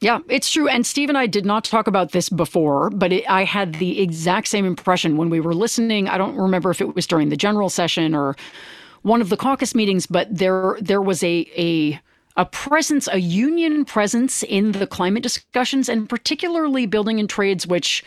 [0.00, 0.66] Yeah, it's true.
[0.66, 4.00] And Steve and I did not talk about this before, but it, I had the
[4.00, 6.08] exact same impression when we were listening.
[6.08, 8.34] I don't remember if it was during the general session or
[9.02, 12.00] one of the caucus meetings, but there there was a a
[12.36, 18.02] a presence, a union presence in the climate discussions, and particularly building and trades, which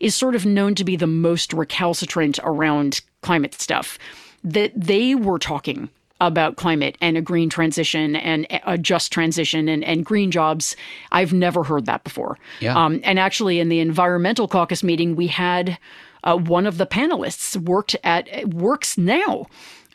[0.00, 3.98] is sort of known to be the most recalcitrant around climate stuff.
[4.42, 5.90] That they were talking
[6.26, 10.76] about climate and a green transition and a just transition and, and green jobs.
[11.12, 12.38] I've never heard that before.
[12.60, 12.76] Yeah.
[12.76, 15.78] Um, and actually, in the environmental caucus meeting, we had
[16.24, 19.46] uh, one of the panelists worked at works now.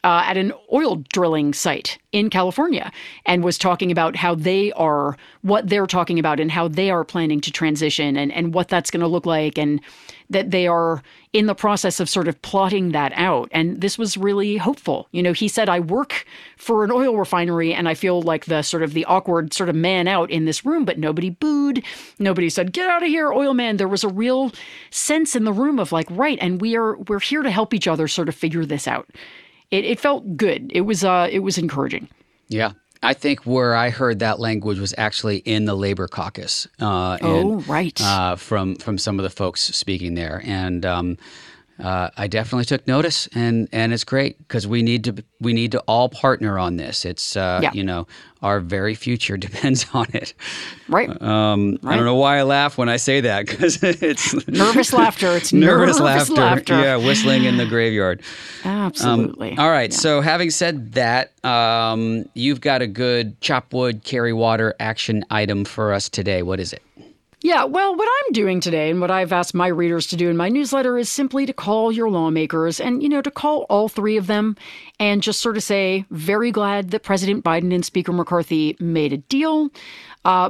[0.01, 2.89] Uh, at an oil drilling site in California,
[3.25, 7.03] and was talking about how they are, what they're talking about, and how they are
[7.03, 9.81] planning to transition, and, and what that's going to look like, and
[10.29, 11.01] that they are
[11.33, 13.49] in the process of sort of plotting that out.
[13.51, 15.07] And this was really hopeful.
[15.11, 16.25] You know, he said, I work
[16.57, 19.75] for an oil refinery and I feel like the sort of the awkward sort of
[19.75, 21.83] man out in this room, but nobody booed.
[22.19, 23.77] Nobody said, get out of here, oil man.
[23.77, 24.51] There was a real
[24.91, 27.87] sense in the room of like, right, and we are we're here to help each
[27.87, 29.09] other sort of figure this out.
[29.71, 30.71] It, it felt good.
[30.73, 32.07] It was uh it was encouraging.
[32.47, 32.71] Yeah.
[33.01, 36.67] I think where I heard that language was actually in the labor caucus.
[36.81, 37.99] Uh, Oh, and, right.
[38.01, 41.17] Uh, from from some of the folks speaking there, and um,
[41.81, 45.71] uh, I definitely took notice, and and it's great because we need to we need
[45.71, 47.05] to all partner on this.
[47.05, 47.71] It's uh, Yeah.
[47.73, 48.07] you know
[48.41, 50.33] our very future depends on it.
[50.87, 51.09] Right.
[51.21, 55.31] Um, I don't know why I laugh when I say that because it's nervous laughter.
[55.35, 56.73] It's nervous, nervous, laughter.
[56.79, 58.21] Yeah, whistling in the graveyard.
[58.63, 59.57] Absolutely.
[59.57, 59.91] All right.
[59.91, 59.97] Yeah.
[59.97, 65.65] So, having said that, um, you've got a good chop wood, carry water action item
[65.65, 66.41] for us today.
[66.43, 66.81] What is it?
[67.41, 70.35] Yeah, well, what I'm doing today and what I've asked my readers to do in
[70.35, 74.17] my newsletter is simply to call your lawmakers and, you know, to call all three
[74.17, 74.57] of them
[74.99, 79.17] and just sort of say, very glad that President Biden and Speaker McCarthy made a
[79.17, 79.69] deal.
[80.25, 80.49] Uh,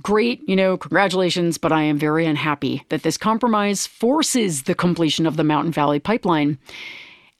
[0.00, 5.26] great, you know, congratulations, but I am very unhappy that this compromise forces the completion
[5.26, 6.56] of the Mountain Valley Pipeline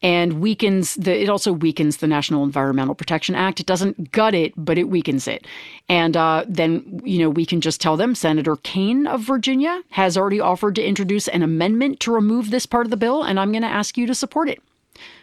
[0.02, 3.60] and weakens the it also weakens the National Environmental Protection Act.
[3.60, 5.46] It doesn't gut it, but it weakens it.
[5.88, 10.16] And uh, then you know we can just tell them Senator Kaine of Virginia has
[10.16, 13.52] already offered to introduce an amendment to remove this part of the bill, and I'm
[13.52, 14.60] going to ask you to support it.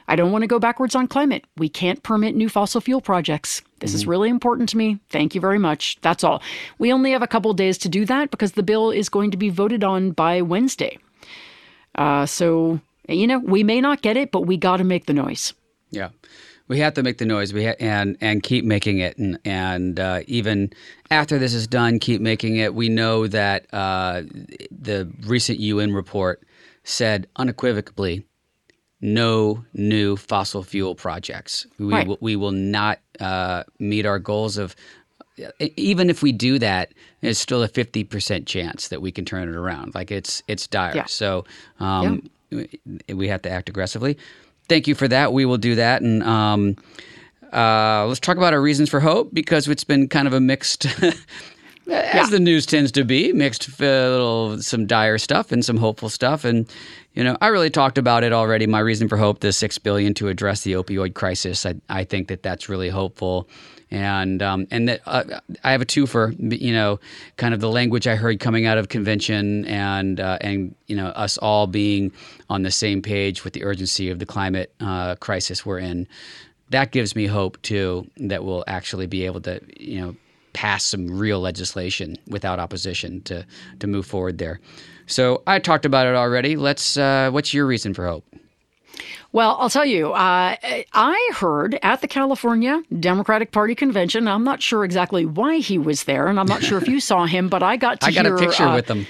[0.08, 1.46] I don't want to go backwards on climate.
[1.56, 3.62] We can't permit new fossil fuel projects.
[3.80, 5.00] This is really important to me.
[5.10, 6.00] Thank you very much.
[6.02, 6.42] That's all.
[6.80, 9.38] We only have a couple days to do that because the bill is going to
[9.38, 10.98] be voted on by Wednesday.
[11.94, 15.14] Uh, so you know, we may not get it, but we got to make the
[15.14, 15.54] noise.
[15.92, 16.10] Yeah,
[16.68, 17.54] we have to make the noise.
[17.54, 20.72] We ha- and and keep making it, and and uh, even
[21.10, 22.76] after this is done, keep making it.
[22.76, 24.22] We know that uh,
[24.72, 26.44] the recent UN report
[26.84, 28.26] said unequivocally
[29.02, 31.66] no new fossil fuel projects.
[31.78, 32.08] We, Right.
[32.08, 34.76] will, we will not uh, meet our goals of,
[35.60, 36.92] even if we do that,
[37.22, 39.96] there's still a 50% chance that we can turn it around.
[39.96, 40.92] Like it's, it's dire.
[40.96, 41.06] Yeah.
[41.06, 41.46] So
[41.80, 44.18] um, we have to act aggressively.
[44.68, 45.34] Thank you for that.
[45.34, 46.02] We will do that.
[46.02, 46.76] And um,
[47.52, 50.86] uh, let's talk about our reasons for hope because it's been kind of a mixed,
[51.88, 56.10] as the news tends to be, mixed uh, little some dire stuff and some hopeful
[56.10, 56.46] stuff.
[56.46, 56.70] And
[57.20, 58.66] you know, I really talked about it already.
[58.66, 61.66] My reason for hope: the six billion to address the opioid crisis.
[61.66, 63.50] I, I think that that's really hopeful.
[63.92, 66.98] And um, and that uh, I have a twofer, you know,
[67.36, 71.08] kind of the language I heard coming out of convention, and uh, and you know
[71.08, 72.14] us all being
[72.50, 76.08] on the same page with the urgency of the climate uh, crisis we're in
[76.70, 80.16] that gives me hope too that we'll actually be able to you know
[80.54, 83.46] pass some real legislation without opposition to
[83.80, 84.60] to move forward there
[85.10, 88.24] so i talked about it already let's uh, what's your reason for hope
[89.32, 90.56] Well, I'll tell you, uh,
[90.94, 94.28] I heard at the California Democratic Party convention.
[94.28, 97.28] I'm not sure exactly why he was there, and I'm not sure if you saw
[97.28, 99.06] him, but I got to i got hear a picture uh, with them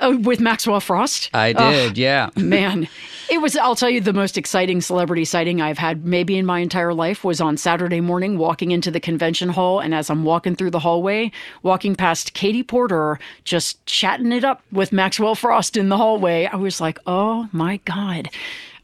[0.00, 1.30] uh, with Maxwell Frost.
[1.34, 2.88] i did yeah Man,
[3.30, 6.60] it was, I'll tell you, the most exciting celebrity sighting I've had maybe in my
[6.60, 9.80] entire life was on Saturday morning walking into the convention hall.
[9.80, 11.32] And as I'm walking through the hallway,
[11.62, 16.56] walking past Katie Porter, just chatting it up with Maxwell Frost in the hallway, I
[16.56, 18.28] was like, oh my God.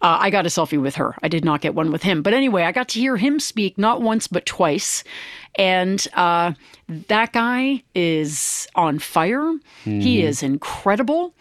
[0.02, 1.16] Uh, I got a selfie with her.
[1.22, 2.22] I did not get one with him.
[2.22, 5.04] But anyway, I got to hear him speak not once, but twice.
[5.54, 6.52] And uh,
[7.08, 9.54] that guy is on fire.
[9.84, 11.34] He is incredible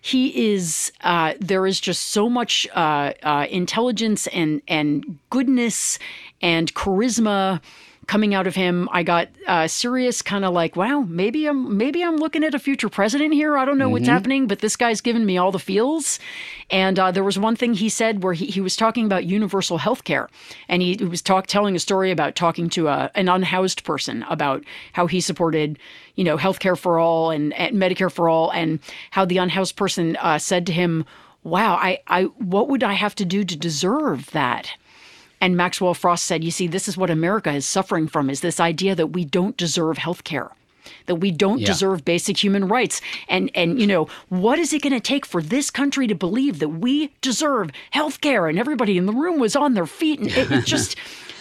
[0.00, 5.98] he is uh, there is just so much uh, uh, intelligence and and goodness
[6.40, 7.60] and charisma
[8.08, 12.02] coming out of him i got uh, serious kind of like wow maybe i'm maybe
[12.02, 13.56] i'm looking at a future president here.
[13.56, 16.18] I don't know what's happening but this guy's giving me all the feels.
[16.70, 19.78] And uh, there was one thing he said where he, he was talking about universal
[19.78, 20.28] health care.
[20.68, 24.24] And he, he was talk, telling a story about talking to a, an unhoused person
[24.28, 25.78] about how he supported
[26.16, 28.80] you know healthcare for all and, and medicare for all and
[29.12, 31.04] how the unhoused person uh, said to him
[31.44, 34.72] wow I, I what would i have to do to deserve that
[35.40, 38.60] and Maxwell Frost said, You see, this is what America is suffering from is this
[38.60, 40.50] idea that we don't deserve health care.
[41.06, 41.66] That we don't Yeah.
[41.66, 43.00] deserve basic human rights.
[43.28, 46.68] And and you know, what is it gonna take for this country to believe that
[46.70, 48.46] we deserve health care?
[48.48, 50.18] And everybody in the room was on their feet.
[50.20, 50.96] And it, it just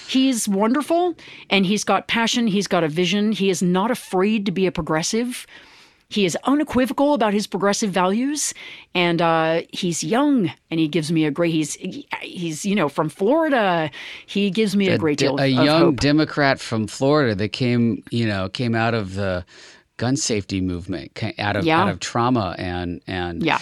[0.07, 1.15] he's wonderful
[1.49, 4.71] and he's got passion, he's got a vision, he is not afraid to be a
[4.71, 5.45] progressive.
[6.09, 8.53] He is unequivocal about his progressive values,
[8.95, 11.51] and uh, he's young, and he gives me a great.
[11.51, 11.73] He's
[12.21, 13.91] he's you know from Florida.
[14.25, 15.95] He gives me a, great de- deal of, a young hope.
[15.99, 19.45] democrat from florida that came you know came out of the
[19.97, 21.81] gun safety movement out of Yeah.
[21.81, 23.59] out of trauma and and Yeah.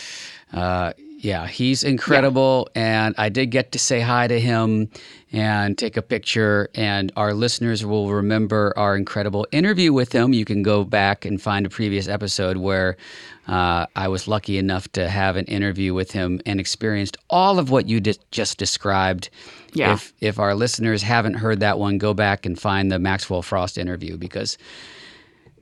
[0.53, 0.93] uh,
[1.25, 4.91] yeah, he's incredible, and I did get to say hi to him
[5.31, 6.69] and take a picture.
[6.75, 10.33] And our listeners will remember our incredible interview with him.
[10.33, 12.95] You can go back and find a previous episode where
[13.47, 17.71] uh, I was lucky enough to have an interview with him and experienced all of
[17.71, 19.31] what you di- just described.
[19.73, 19.93] Yeah.
[19.93, 23.79] If if our listeners haven't heard that one, go back and find the Maxwell Frost
[23.79, 24.59] interview because,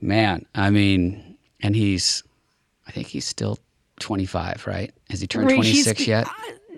[0.02, 2.22] man, I mean, and he's,
[2.86, 3.58] I think he's still
[4.00, 4.92] 25, right?
[5.10, 6.26] Has he turned Right, he's- 26 yet?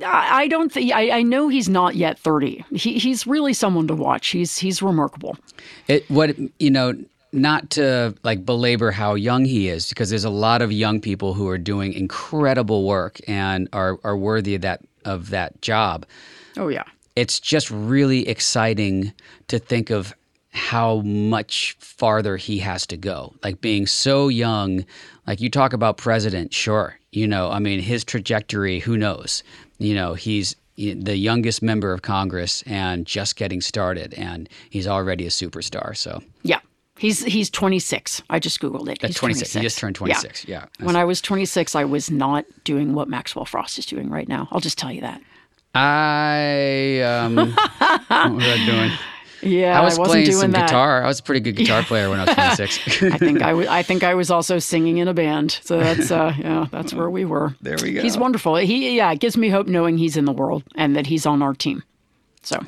[0.04, 2.62] I, I don't think I, I know he's not yet thirty.
[2.70, 4.26] He, he's really someone to watch.
[4.28, 5.38] He's he's remarkable.
[5.88, 6.92] It what you know,
[7.32, 11.32] not to like belabor how young he is, because there's a lot of young people
[11.32, 16.04] who are doing incredible work and are are worthy of that of that job.
[16.58, 16.84] Oh yeah.
[17.14, 19.14] It's just really exciting
[19.48, 20.14] to think of
[20.50, 23.34] how much farther he has to go.
[23.42, 24.84] Like being so young,
[25.26, 29.42] like you talk about president, sure, you know, I mean his trajectory, who knows?
[29.78, 35.24] You know, he's the youngest member of Congress and just getting started and he's already
[35.26, 35.96] a superstar.
[35.96, 36.60] So Yeah.
[36.98, 38.22] He's he's 26.
[38.30, 39.02] I just googled it.
[39.02, 39.52] At He's 26.
[39.54, 40.46] He just turned 26.
[40.46, 40.66] Yeah.
[40.80, 44.48] When I was 26, I was not doing what Maxwell Frost is doing right now.
[44.50, 45.20] I'll just tell you that.
[45.74, 48.92] I um what was I doing?
[49.42, 50.68] Yeah, I was wasn't playing doing some that.
[50.68, 51.04] guitar.
[51.04, 53.02] I was a pretty good guitar player when I was 26.
[53.02, 53.66] I think I was.
[53.68, 55.58] I think I was also singing in a band.
[55.62, 57.54] So that's uh, yeah, that's where we were.
[57.60, 58.02] There we go.
[58.02, 58.56] He's wonderful.
[58.56, 61.42] He yeah, it gives me hope knowing he's in the world and that he's on
[61.42, 61.82] our team.
[62.42, 62.60] So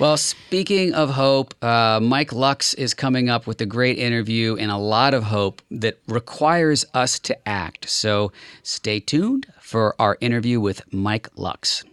[0.00, 4.68] Well, speaking of hope, uh, Mike Lux is coming up with a great interview and
[4.70, 7.88] a lot of hope that requires us to act.
[7.88, 8.32] So
[8.64, 11.84] stay tuned for our interview with Mike Lux.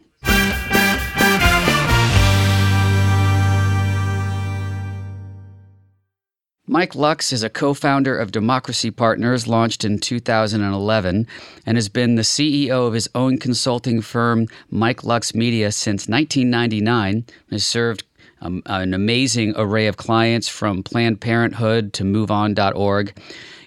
[6.72, 11.26] Mike Lux is a co founder of Democracy Partners, launched in 2011,
[11.66, 17.16] and has been the CEO of his own consulting firm, Mike Lux Media, since 1999,
[17.16, 18.04] and has served
[18.42, 23.20] um, an amazing array of clients from Planned Parenthood to MoveOn.org.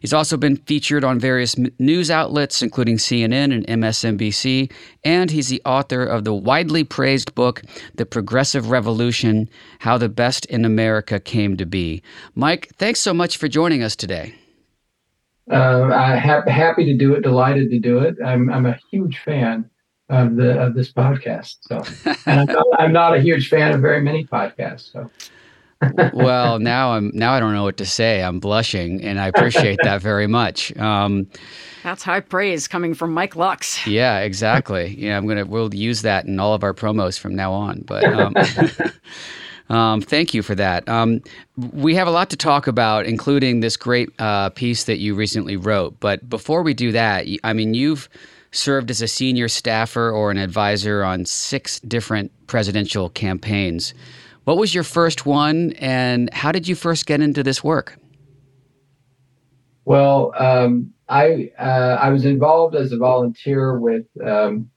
[0.03, 4.71] He's also been featured on various news outlets, including CNN and MSNBC,
[5.05, 7.63] and he's the author of the widely praised book,
[7.95, 12.03] The Progressive Revolution How the Best in America Came to Be.
[12.35, 14.35] Mike, thanks so much for joining us today.
[15.49, 18.17] Uh, I'm ha- happy to do it, delighted to do it.
[18.25, 19.71] I'm, I'm a huge fan
[20.09, 21.59] of the of this podcast.
[21.63, 21.83] So,
[22.27, 24.93] and I'm not, I'm not a huge fan of very many podcasts.
[24.93, 25.09] So,
[26.13, 28.23] well, now I'm now I don't know what to say.
[28.23, 30.77] I'm blushing, and I appreciate that very much.
[30.77, 31.29] Um,
[31.83, 33.87] That's high praise coming from Mike Lux.
[33.87, 34.95] Yeah, exactly.
[34.99, 37.83] Yeah, I'm gonna we'll use that in all of our promos from now on.
[37.87, 38.35] But um,
[39.75, 40.89] um, thank you for that.
[40.89, 41.21] Um,
[41.57, 45.57] we have a lot to talk about, including this great uh, piece that you recently
[45.57, 45.99] wrote.
[46.01, 48.09] But before we do that, I mean, you've
[48.53, 53.95] served as a senior staffer or an advisor on six different presidential campaigns.
[54.45, 57.97] What was your first one, and how did you first get into this work?
[59.85, 64.69] Well, um, I uh, I was involved as a volunteer with um,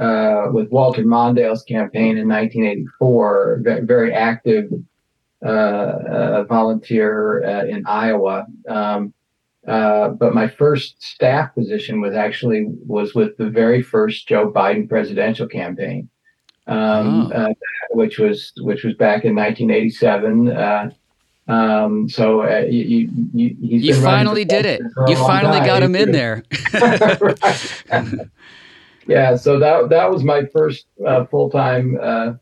[0.00, 3.62] uh, with Walter Mondale's campaign in 1984.
[3.82, 4.70] Very active
[5.44, 8.46] uh, uh, volunteer uh, in Iowa.
[8.68, 9.12] Um,
[9.66, 14.88] uh, but my first staff position was actually was with the very first Joe Biden
[14.88, 16.08] presidential campaign
[16.70, 17.36] um, oh.
[17.36, 17.54] uh,
[17.90, 20.48] which was which was back in 1987.
[20.48, 20.90] Uh,
[21.48, 24.80] um, so uh, you, you, you finally did it.
[25.08, 25.66] You finally time.
[25.66, 26.44] got him in there.
[29.08, 32.34] yeah, so that that was my first uh, full time uh,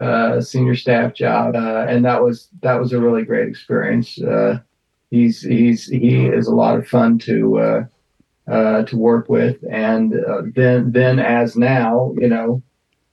[0.00, 4.16] uh, senior staff job, and that was that was a really great experience.
[5.10, 7.88] he's he's he is a lot of fun to
[8.46, 10.14] to work with, and
[10.54, 12.62] then then as now, you know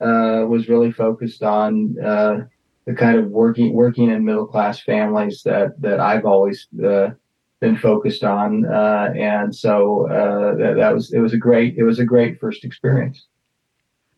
[0.03, 2.45] uh, was really focused on uh,
[2.85, 7.11] the kind of working working in middle class families that that I've always uh,
[7.59, 11.83] been focused on, uh, and so uh, that, that was it was a great it
[11.83, 13.27] was a great first experience.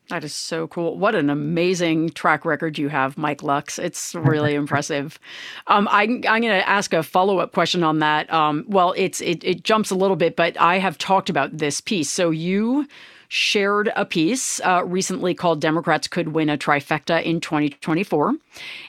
[0.10, 1.00] That is so cool.
[1.00, 3.80] What an amazing track record you have, Mike Lux.
[3.80, 5.19] It's really impressive.
[5.65, 8.32] Um, I, am going to ask a follow up question on that.
[8.32, 11.82] Um, well, it's it, it jumps a little bit, but I have talked about this
[11.82, 12.10] piece.
[12.12, 12.88] So you
[13.36, 18.34] shared a piece uh, recently called Democrats Could Win a Trifecta in 2024.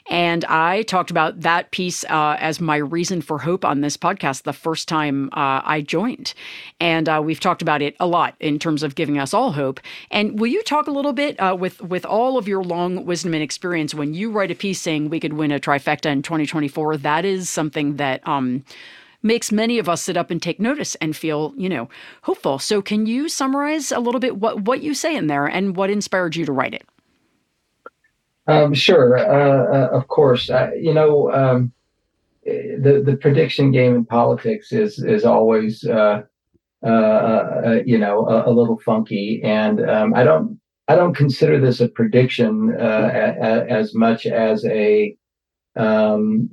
[0.09, 4.43] And I talked about that piece uh, as my reason for hope on this podcast
[4.43, 6.33] the first time uh, I joined.
[6.79, 9.81] And uh, we've talked about it a lot in terms of giving us all hope.
[10.11, 13.33] And will you talk a little bit uh, with, with all of your long wisdom
[13.33, 16.95] and experience when you write a piece saying we could win a trifecta in 2024?
[16.95, 18.25] That is something that.
[18.25, 18.63] Um,
[19.27, 21.89] makes many of us sit up and take notice and feel, you know,
[22.23, 22.57] hopeful.
[22.57, 25.91] So can you summarize a little bit what, what you say in there and what
[25.91, 26.85] inspired you to write it?
[28.47, 30.49] Um, sure, uh, uh, of course.
[30.49, 31.73] Uh, you know, um,
[32.45, 36.23] the the prediction game in politics is is always uh,
[36.81, 41.59] uh, uh, you know a, a, little funky, and um, I don't I don't consider
[41.59, 45.17] this a prediction a, a, as much as a
[45.77, 46.49] um,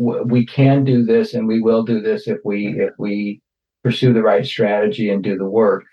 [0.00, 3.42] we can do this and we will do this if we if we
[3.82, 5.84] pursue the right strategy and do the work.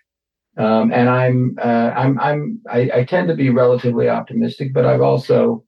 [0.57, 5.01] Um, and I'm uh, I'm I'm I, I, tend to be relatively optimistic, but I've
[5.01, 5.63] also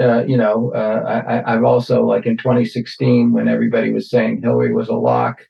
[0.00, 4.72] uh, you know uh, I, have also like in 2016 when everybody was saying Hillary
[4.72, 5.46] was a lock,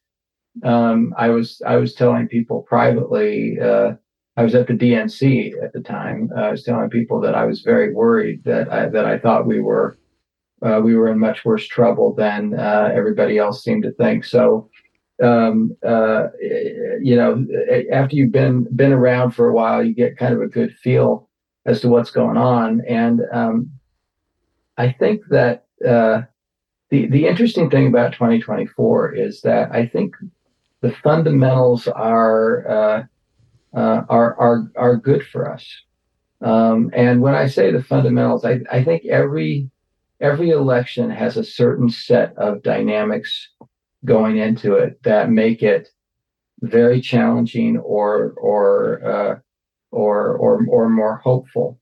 [0.65, 3.59] um, I was I was telling people privately.
[3.61, 3.93] Uh,
[4.37, 6.29] I was at the DNC at the time.
[6.37, 9.61] I was telling people that I was very worried that I, that I thought we
[9.61, 9.97] were
[10.63, 14.25] uh, we were in much worse trouble than uh, everybody else seemed to think.
[14.25, 14.71] So,
[15.23, 16.29] um, uh,
[17.01, 17.47] you know,
[17.93, 21.29] after you've been been around for a while, you get kind of a good feel
[21.67, 22.83] as to what's going on.
[22.87, 23.71] And um,
[24.77, 26.23] I think that uh,
[26.91, 30.15] the the interesting thing about 2024 is that I think
[30.81, 33.03] the fundamentals are uh,
[33.77, 35.67] uh, are are are good for us.
[36.41, 39.71] Um, and when I say the fundamentals, I, I think every
[40.21, 43.51] every election has a certain set of dynamics
[44.05, 45.89] going into it that make it
[46.63, 49.39] very challenging or or uh,
[49.91, 51.79] or, or or more hopeful.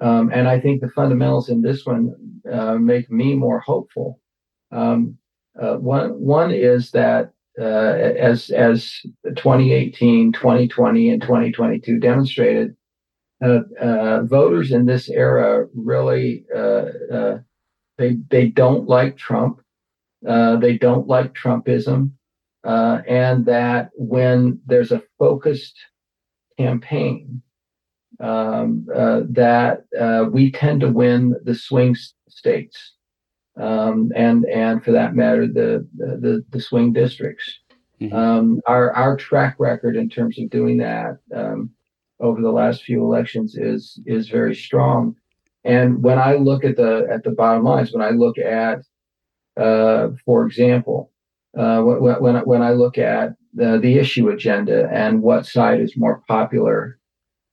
[0.00, 2.14] Um, and I think the fundamentals in this one
[2.50, 4.20] uh, make me more hopeful.
[4.72, 5.18] Um,
[5.60, 8.92] uh, one one is that uh, as as
[9.24, 12.74] 2018, 2020, and 2022 demonstrated,
[13.44, 16.44] uh, uh, voters in this era really
[17.98, 19.60] they they don't like Trump.
[20.26, 22.10] Uh, they don't like Trumpism,
[22.64, 25.76] uh, and that when there's a focused
[26.56, 27.42] campaign,
[28.20, 31.94] um, uh, that uh, we tend to win the swing
[32.28, 32.94] states,
[33.60, 37.60] um, and and for that matter, the the, the swing districts.
[38.00, 38.16] Mm-hmm.
[38.16, 41.70] Um, our our track record in terms of doing that um,
[42.20, 45.16] over the last few elections is is very strong.
[45.64, 48.80] And when I look at the at the bottom lines, when I look at,
[49.56, 51.10] uh, for example,
[51.56, 55.96] uh, when when when I look at the the issue agenda and what side is
[55.96, 56.98] more popular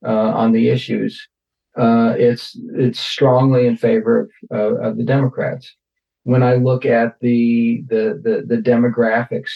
[0.06, 1.28] uh, on the issues,
[1.78, 5.74] uh, it's it's strongly in favor of, of the Democrats.
[6.24, 9.52] When I look at the the the, the demographics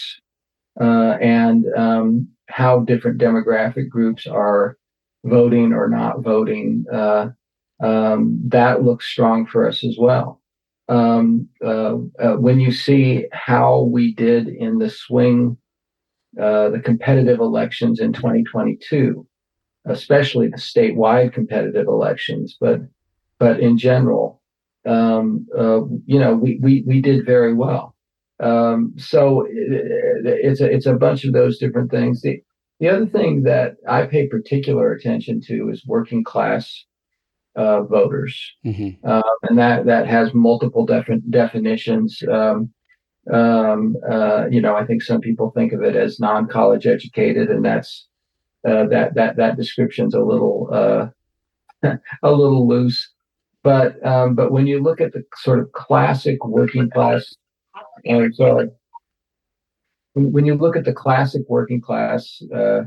[0.80, 4.78] uh, and um, how different demographic groups are
[5.24, 7.28] voting or not voting, uh,
[7.80, 10.40] um, that looks strong for us as well.
[10.88, 15.56] Um, uh, uh, when you see how we did in the swing,
[16.40, 19.26] uh, the competitive elections in 2022,
[19.86, 22.80] especially the statewide competitive elections, but
[23.38, 24.40] but in general,
[24.86, 27.94] um, uh, you know, we, we we did very well.
[28.38, 32.22] Um, so it, it's a it's a bunch of those different things.
[32.22, 32.42] The
[32.78, 36.84] the other thing that I pay particular attention to is working class
[37.56, 39.06] uh, voters, mm-hmm.
[39.08, 42.22] uh, and that that has multiple different definitions.
[42.30, 42.70] Um,
[43.32, 47.64] um, uh, you know, I think some people think of it as non-college educated, and
[47.64, 48.06] that's
[48.68, 51.06] uh, that that that description's a little uh,
[52.22, 53.10] a little loose.
[53.62, 57.34] But um, but when you look at the sort of classic working class,
[58.04, 58.68] and sorry,
[60.12, 62.82] when, when you look at the classic working class uh,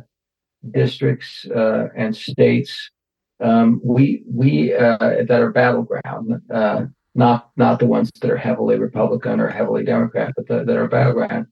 [0.71, 2.91] districts and states
[3.41, 6.85] um, we we uh, that are battleground, uh,
[7.15, 10.87] not not the ones that are heavily Republican or heavily Democrat, but the, that are
[10.87, 11.47] battleground.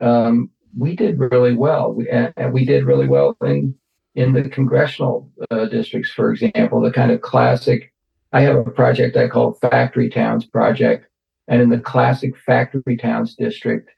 [0.00, 3.74] Um, we did really well, we, and, we did really well in
[4.14, 7.92] in the congressional uh, districts, for example, the kind of classic.
[8.34, 11.06] I have a project I call Factory Towns Project,
[11.48, 13.90] and in the classic Factory Towns district,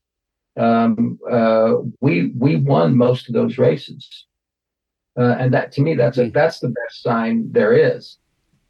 [0.56, 4.26] um, uh, we we won most of those races.
[5.16, 6.30] Uh, and that to me, that's a, hmm.
[6.30, 8.18] that's the best sign there is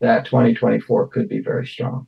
[0.00, 2.06] that 2024 could be very strong.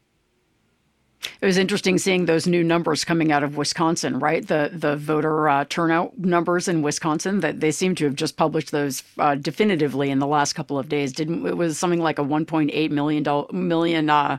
[1.40, 4.46] It was interesting seeing those new numbers coming out of Wisconsin, right?
[4.46, 8.70] The the voter uh, turnout numbers in Wisconsin that they seem to have just published
[8.70, 11.12] those uh, definitively in the last couple of days.
[11.12, 14.38] Didn't it was something like a 1.8 million million uh,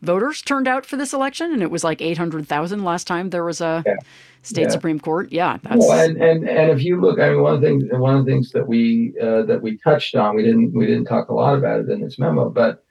[0.00, 3.60] voters turned out for this election, and it was like 800,000 last time there was
[3.60, 3.94] a yeah.
[4.42, 4.70] state yeah.
[4.70, 5.32] supreme court.
[5.32, 7.84] Yeah, that's well, and, and and if you look, I mean, one of the things
[7.90, 11.06] one of the things that we uh, that we touched on, we didn't we didn't
[11.06, 12.84] talk a lot about it in this memo, but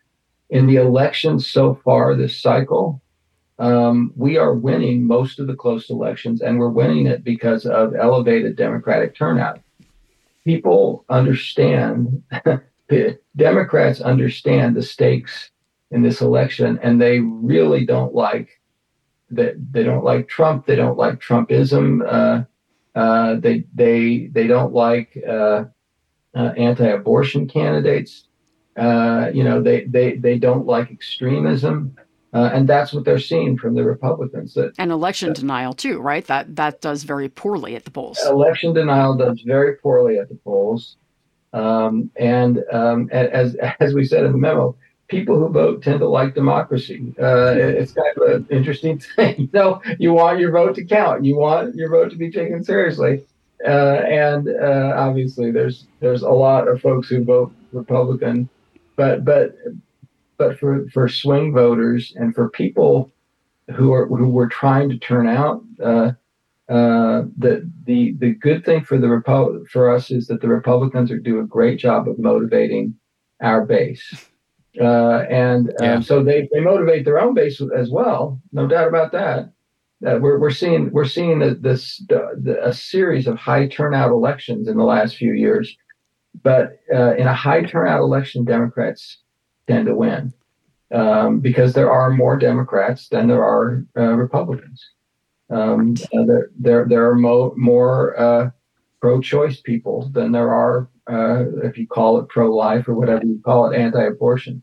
[0.50, 3.02] in the elections so far this cycle
[3.60, 7.96] um, we are winning most of the close elections, and we're winning it because of
[7.96, 9.60] elevated Democratic turnout.
[10.44, 12.24] People understand,
[13.36, 15.50] Democrats understand the stakes
[15.92, 18.50] in this election, and they really don't like
[19.32, 19.56] that.
[19.72, 20.68] They don't like Trump.
[20.68, 22.02] They don't like Trumpism.
[22.08, 22.44] Uh,
[22.98, 25.66] uh, they they they don't like uh,
[26.36, 28.28] uh anti-abortion candidates.
[28.78, 31.96] Uh, you know, they they they don't like extremism.
[32.38, 34.54] Uh, and that's what they're seeing from the Republicans.
[34.54, 36.24] That, and election denial too, right?
[36.28, 38.20] That that does very poorly at the polls.
[38.28, 40.98] Election denial does very poorly at the polls,
[41.54, 44.76] um, and um, as as we said in the memo,
[45.08, 47.12] people who vote tend to like democracy.
[47.20, 49.36] Uh, it's kind of an interesting thing.
[49.40, 51.26] You know, you want your vote to count.
[51.26, 53.26] You want your vote to be taken seriously.
[53.66, 58.48] Uh, and uh, obviously, there's there's a lot of folks who vote Republican,
[58.96, 59.56] but but
[60.38, 63.12] but for, for swing voters and for people
[63.76, 66.12] who are who were trying to turn out, uh,
[66.70, 71.12] uh, the the the good thing for the Repu- for us is that the Republicans
[71.12, 72.96] are doing a great job of motivating
[73.42, 74.28] our base,
[74.80, 79.12] uh, and um, so they, they motivate their own base as well, no doubt about
[79.12, 79.52] that.
[80.06, 84.78] Uh, we're, we're seeing we're seeing this the, a series of high turnout elections in
[84.78, 85.76] the last few years,
[86.44, 89.18] but uh, in a high turnout election, Democrats
[89.68, 90.34] tend to win
[90.94, 94.84] um, because there are more Democrats than there are uh, Republicans.
[95.50, 98.50] Um, uh, there, there, there are mo- more uh,
[99.02, 103.72] pro-choice people than there are, uh, if you call it pro-life or whatever you call
[103.72, 104.62] it, anti-abortion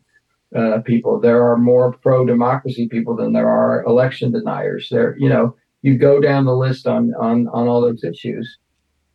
[0.55, 1.19] uh, people.
[1.19, 4.87] There are more pro-democracy people than there are election deniers.
[4.89, 8.57] There, you know, you go down the list on on on all those issues.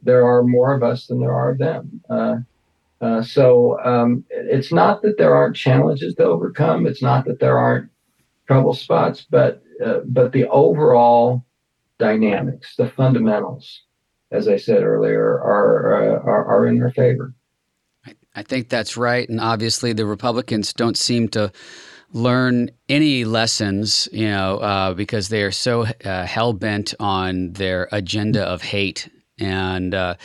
[0.03, 2.01] There are more of us than there are of them.
[3.01, 6.87] Uh, so um, it's not that there aren't challenges to overcome.
[6.87, 7.91] It's not that there aren't
[8.47, 11.45] trouble spots, but uh, but the overall
[11.99, 13.83] dynamics, the fundamentals,
[14.31, 17.33] as I said earlier, are uh, are, are in our favor.
[18.05, 21.53] I, I think that's right, and obviously the Republicans don't seem to
[22.13, 27.89] learn any lessons, you know, uh, because they are so uh, hell bent on their
[27.93, 29.95] agenda of hate and.
[29.95, 30.17] Uh,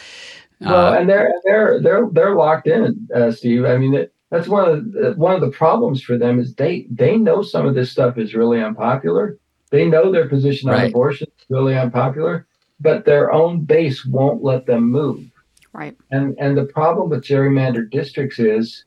[0.61, 3.65] well, uh, and they're they're they're they're locked in, uh, Steve.
[3.65, 6.87] I mean, it, that's one of the, one of the problems for them is they
[6.89, 9.37] they know some of this stuff is really unpopular.
[9.71, 10.89] They know their position on right.
[10.89, 12.47] abortion is really unpopular,
[12.79, 15.25] but their own base won't let them move.
[15.73, 15.97] Right.
[16.11, 18.85] And and the problem with gerrymandered districts is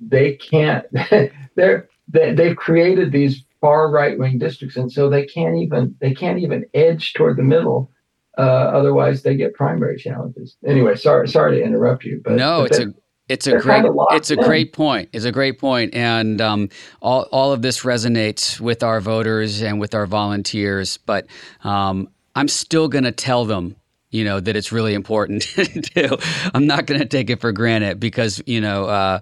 [0.00, 0.86] they can't.
[1.56, 6.14] they're they, they've created these far right wing districts, and so they can't even they
[6.14, 7.90] can't even edge toward the middle.
[8.38, 10.56] Uh, otherwise, they get primary challenges.
[10.66, 12.94] Anyway, sorry sorry to interrupt you, but no, but it's a
[13.28, 14.40] it's a great it's a in.
[14.40, 15.08] great point.
[15.12, 16.68] It's a great point, and um,
[17.00, 20.96] all all of this resonates with our voters and with our volunteers.
[20.96, 21.26] But
[21.62, 23.76] um, I'm still going to tell them
[24.10, 25.42] you know that it's really important
[25.94, 26.18] too.
[26.54, 29.20] I'm not going to take it for granted because you know uh,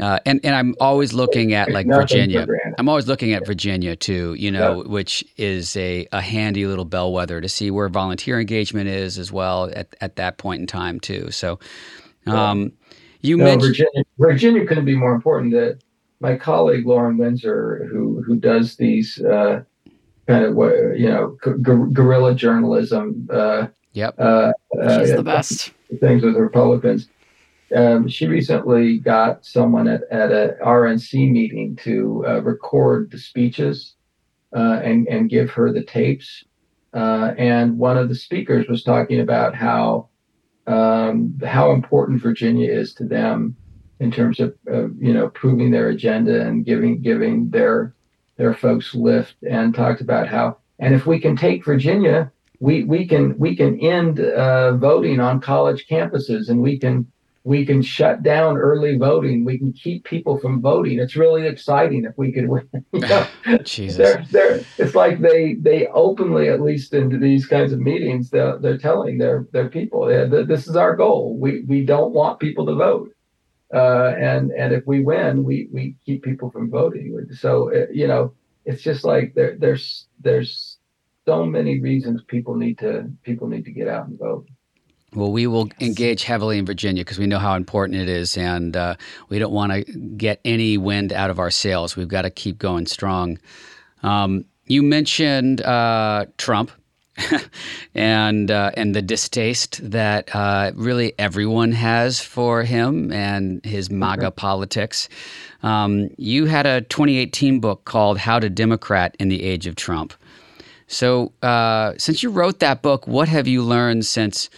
[0.00, 2.46] uh, and and I'm always looking at like Virginia.
[2.78, 4.88] I'm always looking at Virginia too, you know, yeah.
[4.88, 9.70] which is a, a handy little bellwether to see where volunteer engagement is as well
[9.74, 11.30] at, at that point in time too.
[11.30, 11.60] So,
[12.26, 12.72] um,
[13.20, 14.04] you no, mentioned Virginia.
[14.18, 15.52] Virginia couldn't be more important.
[15.52, 15.78] That
[16.18, 19.62] my colleague Lauren Windsor, who who does these uh,
[20.26, 20.56] kind of
[20.98, 21.36] you know
[21.92, 23.28] guerrilla journalism.
[23.32, 24.52] Uh, yep, uh,
[24.98, 25.70] she's the best.
[26.00, 27.08] Things with Republicans
[27.74, 33.94] um, she recently got someone at, at a RNC meeting to uh, record the speeches
[34.54, 36.44] uh, and, and give her the tapes.
[36.92, 40.08] Uh, and one of the speakers was talking about how
[40.66, 43.54] um, how important Virginia is to them
[44.00, 44.54] in terms of
[44.98, 47.94] you know proving their agenda and giving giving their
[48.36, 53.06] their folks lift and talked about how and if we can take Virginia we we
[53.06, 57.06] can we can end uh, voting on college campuses and we can
[57.46, 59.44] we can shut down early voting.
[59.44, 60.98] We can keep people from voting.
[60.98, 62.66] It's really exciting if we could win.
[62.92, 63.26] You know?
[63.62, 63.98] Jesus.
[63.98, 68.58] They're, they're, it's like they they openly, at least into these kinds of meetings, they're,
[68.58, 71.36] they're telling their their people, yeah, this is our goal.
[71.38, 73.10] We we don't want people to vote,
[73.74, 77.26] uh, and and if we win, we we keep people from voting.
[77.32, 78.32] So uh, you know,
[78.64, 80.78] it's just like there there's there's
[81.26, 84.46] so many reasons people need to people need to get out and vote.
[85.14, 88.76] Well, we will engage heavily in Virginia because we know how important it is, and
[88.76, 88.96] uh,
[89.28, 89.84] we don't want to
[90.16, 91.96] get any wind out of our sails.
[91.96, 93.38] We've got to keep going strong.
[94.02, 96.70] Um, you mentioned uh, Trump
[97.94, 104.32] and uh, and the distaste that uh, really everyone has for him and his MAGA
[104.32, 105.08] politics.
[105.62, 110.12] Um, you had a 2018 book called "How to Democrat in the Age of Trump."
[110.86, 114.50] So, uh, since you wrote that book, what have you learned since?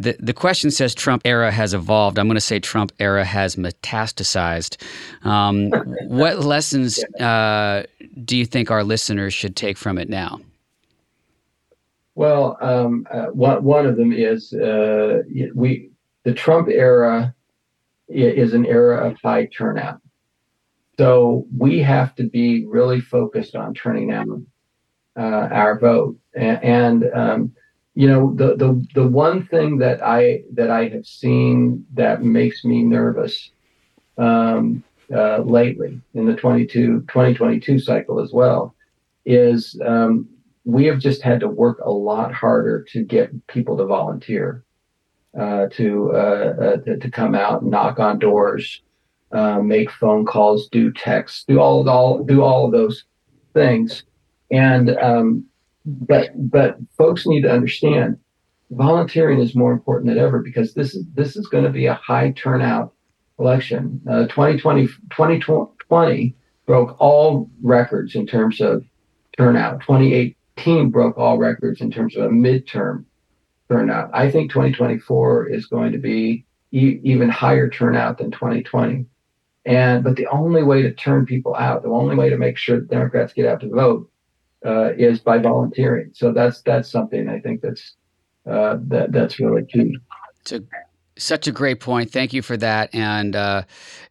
[0.00, 2.18] The, the question says Trump era has evolved.
[2.18, 4.82] I'm going to say Trump era has metastasized.
[5.26, 5.70] Um,
[6.08, 7.84] what lessons uh,
[8.24, 10.40] do you think our listeners should take from it now?
[12.14, 15.22] Well, um, uh, one, one of them is uh,
[15.54, 15.90] we
[16.24, 17.34] the Trump era
[18.08, 20.00] is an era of high turnout.
[20.98, 24.26] So we have to be really focused on turning out
[25.16, 26.18] uh, our vote.
[26.34, 27.52] And, and um,
[28.00, 32.64] you know the the the one thing that I that I have seen that makes
[32.64, 33.50] me nervous
[34.16, 34.82] um,
[35.14, 38.74] uh, lately in the 22 2022 cycle as well
[39.26, 40.26] is um,
[40.64, 44.64] we have just had to work a lot harder to get people to volunteer
[45.38, 48.80] uh, to, uh, uh to, to come out knock on doors
[49.32, 53.04] uh, make phone calls do texts do all all do all of those
[53.52, 54.04] things.
[54.50, 55.44] And um,
[56.00, 58.18] but but folks need to understand
[58.70, 61.94] volunteering is more important than ever because this is this is going to be a
[61.94, 62.92] high turnout
[63.38, 64.00] election.
[64.08, 66.36] Uh, 2020, 2020
[66.66, 68.84] broke all records in terms of
[69.36, 69.80] turnout.
[69.80, 73.04] 2018 broke all records in terms of a midterm
[73.68, 74.10] turnout.
[74.12, 79.06] I think 2024 is going to be e- even higher turnout than 2020.
[79.66, 82.80] And but the only way to turn people out, the only way to make sure
[82.80, 84.09] that Democrats get out to vote
[84.64, 86.10] uh, is by volunteering.
[86.14, 87.96] So that's that's something I think that's
[88.50, 89.96] uh, that that's really key.
[90.40, 90.62] It's a,
[91.16, 92.10] such a great point.
[92.10, 92.94] Thank you for that.
[92.94, 93.62] And uh,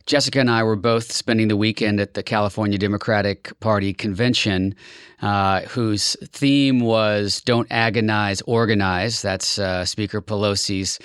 [0.10, 4.74] Jessica and I were both spending the weekend at the California Democratic Party convention,
[5.22, 10.98] uh, whose theme was "Don't agonize, organize." That's uh, Speaker Pelosi's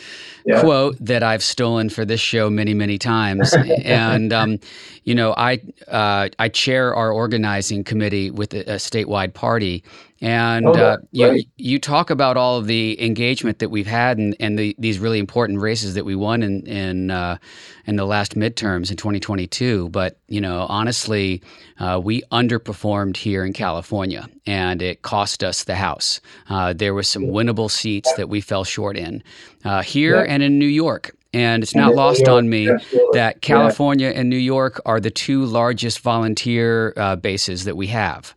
[0.47, 0.63] yeah.
[0.63, 3.53] quote that I've stolen for this show many, many times.
[3.85, 4.59] and um,
[5.03, 9.85] you know, I uh, I chair our organizing committee with a, a statewide party,
[10.25, 14.35] and oh, uh, you, you talk about all of the engagement that we've had and,
[14.41, 17.37] and the, these really important races that we won in in, uh,
[17.85, 19.89] in the last midterms in 2022.
[19.91, 21.43] But you know, honestly,
[21.79, 26.21] uh, we underperformed here in California, and it cost us the House.
[26.49, 29.23] Uh, there were some winnable seats that we fell short in
[29.65, 30.33] uh, here yeah.
[30.33, 31.17] and in New York.
[31.33, 32.71] And it's not lost on me
[33.13, 38.37] that California and New York are the two largest volunteer uh, bases that we have.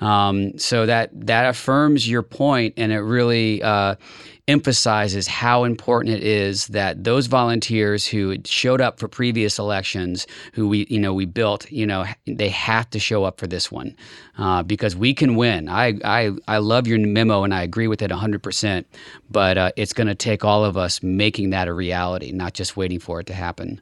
[0.00, 3.96] Um, so that that affirms your point, and it really uh,
[4.48, 10.68] emphasizes how important it is that those volunteers who showed up for previous elections, who
[10.68, 13.96] we you know we built, you know, they have to show up for this one
[14.38, 15.68] uh, because we can win.
[15.68, 18.86] I, I I love your memo, and I agree with it hundred percent.
[19.30, 22.76] But uh, it's going to take all of us making that a reality, not just
[22.76, 23.80] waiting for it to happen.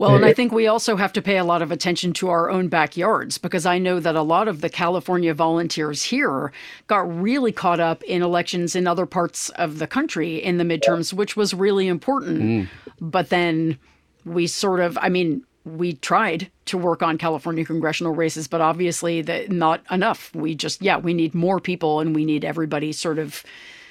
[0.00, 2.48] Well, and I think we also have to pay a lot of attention to our
[2.48, 6.52] own backyards because I know that a lot of the California volunteers here
[6.86, 11.12] got really caught up in elections in other parts of the country in the midterms,
[11.12, 12.40] which was really important.
[12.40, 12.68] Mm.
[12.98, 13.78] But then
[14.24, 19.20] we sort of, I mean, we tried to work on California congressional races, but obviously
[19.20, 20.34] that not enough.
[20.34, 23.44] We just, yeah, we need more people and we need everybody sort of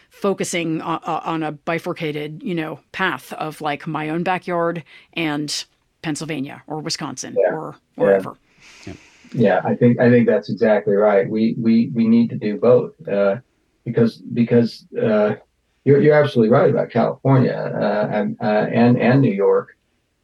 [0.10, 4.84] focusing on, on a bifurcated, you know, path of like my own backyard
[5.14, 5.66] and
[6.02, 7.54] Pennsylvania or Wisconsin yeah.
[7.54, 8.38] or wherever.
[8.86, 8.94] Yeah.
[9.34, 9.62] yeah.
[9.64, 11.30] I think I think that's exactly right.
[11.30, 13.38] We we we need to do both uh,
[13.84, 15.36] because because uh,
[15.84, 19.78] you're you're absolutely right about California uh, and uh, and and New York.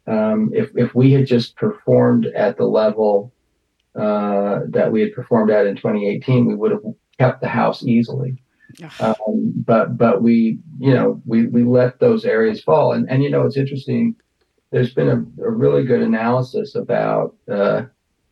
[0.06, 3.32] Um, if if we had just performed at the level
[3.94, 6.82] uh, that we had performed at in 2018, we would have
[7.18, 8.42] kept the house easily.
[9.00, 13.30] Um, but but we you know we we let those areas fall and and you
[13.30, 14.14] know it's interesting
[14.76, 17.84] there's been a, a really good analysis about uh,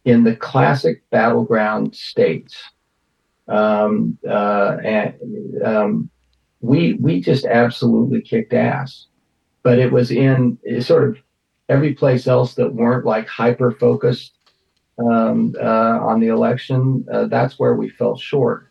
[0.04, 2.62] in the classic battleground states.
[3.48, 5.14] Um, uh, and
[5.64, 6.10] um,
[6.60, 9.06] we we just absolutely kicked ass,
[9.62, 11.16] but it was in sort of
[11.70, 14.34] every place else that weren't like hyper focused
[14.98, 17.06] um, uh, on the election.
[17.10, 18.68] Uh, that's where we fell short,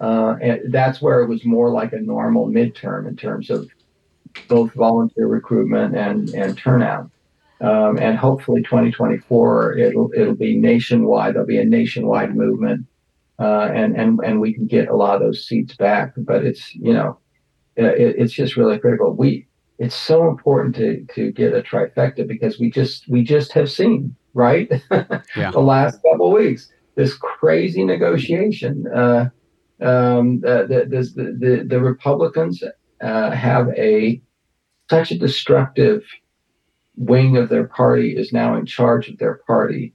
[0.00, 3.68] uh, and that's where it was more like a normal midterm in terms of
[4.48, 7.10] both volunteer recruitment and, and turnout.
[7.60, 11.34] Um, and hopefully 2024 it'll it'll be nationwide.
[11.34, 12.86] There'll be a nationwide movement,
[13.38, 16.14] uh, and and and we can get a lot of those seats back.
[16.16, 17.18] But it's you know,
[17.76, 19.12] it, it's just really critical.
[19.12, 19.46] We
[19.78, 24.16] it's so important to to get a trifecta because we just we just have seen
[24.32, 24.70] right
[25.36, 25.50] yeah.
[25.50, 28.86] the last couple of weeks this crazy negotiation.
[28.94, 29.28] Uh,
[29.82, 32.62] um, the, the, the, the Republicans
[33.02, 34.20] uh, have a
[34.90, 36.04] such a destructive
[36.96, 39.94] wing of their party is now in charge of their party,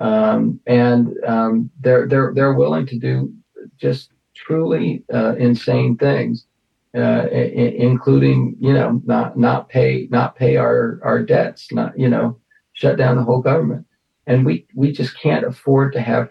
[0.00, 3.32] um, and um, they're they're they're willing to do
[3.78, 6.46] just truly uh, insane things,
[6.96, 12.08] uh, I- including you know not not pay not pay our our debts, not you
[12.08, 12.38] know
[12.74, 13.86] shut down the whole government,
[14.26, 16.30] and we we just can't afford to have.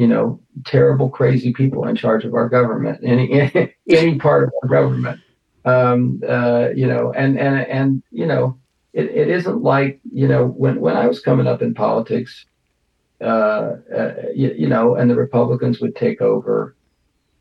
[0.00, 3.26] You know, terrible, crazy people in charge of our government, any
[3.88, 5.20] any part of our government
[5.64, 8.58] um, uh, you know, and and and you know,
[8.92, 12.46] it, it isn't like you know when when I was coming up in politics,
[13.20, 16.76] uh, uh, you, you, know, and the Republicans would take over.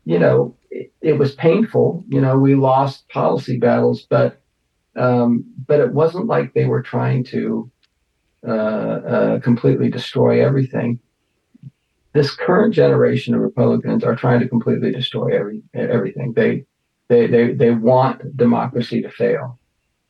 [0.05, 2.03] You know, it, it, was painful.
[2.07, 4.41] You know, we lost policy battles, but
[4.95, 7.71] um, but it wasn't like they were trying to
[8.47, 10.99] uh, uh completely destroy everything
[12.13, 16.33] this current generation of Republicans are trying to completely destroy every everything.
[16.33, 16.65] They
[17.07, 19.59] they they they want democracy to fail.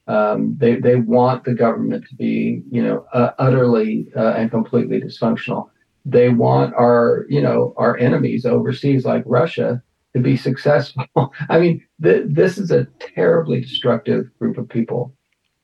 [0.08, 5.02] Um, they they want the government to be you know uh, utterly uh, and completely
[5.02, 5.70] dysfunctional.
[6.06, 9.84] They want our you know our enemies overseas like Russia
[10.14, 11.06] to be successful.
[11.50, 15.14] I mean, th- this is a terribly destructive group of people,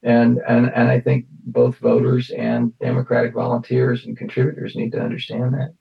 [0.03, 5.53] and and and I think both voters and Democratic volunteers and contributors need to understand
[5.53, 5.73] that.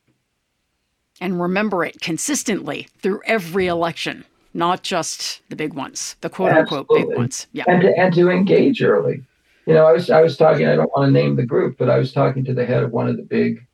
[1.20, 6.86] And remember it consistently through every election not just the big ones, the quote unquote
[6.88, 7.48] big ones.
[7.52, 7.64] Yeah.
[7.66, 9.22] And to, and to engage early.
[9.66, 10.66] You know, I was I was talking.
[10.66, 12.92] I don't want to name the group, but I was talking to the head of
[12.92, 13.66] one of the big,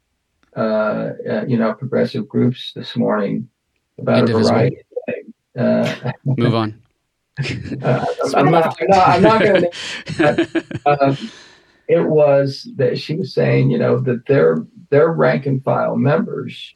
[0.56, 3.48] uh, uh, you know, progressive groups this morning
[3.98, 4.48] about Indivisible.
[4.48, 5.34] a variety of things.
[5.58, 6.74] Uh, MoveOn.
[7.82, 8.04] uh,
[8.36, 9.40] I'm, not, I'm, not, I'm not.
[9.42, 10.62] going to.
[10.86, 11.18] Um,
[11.88, 16.72] it was that she was saying, you know, that their their rank and file members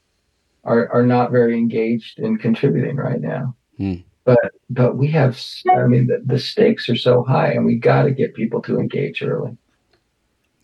[0.65, 3.55] are are not very engaged in contributing right now.
[3.77, 3.95] Hmm.
[4.25, 5.39] But but we have,
[5.71, 8.79] I mean, the, the stakes are so high, and we got to get people to
[8.79, 9.57] engage early.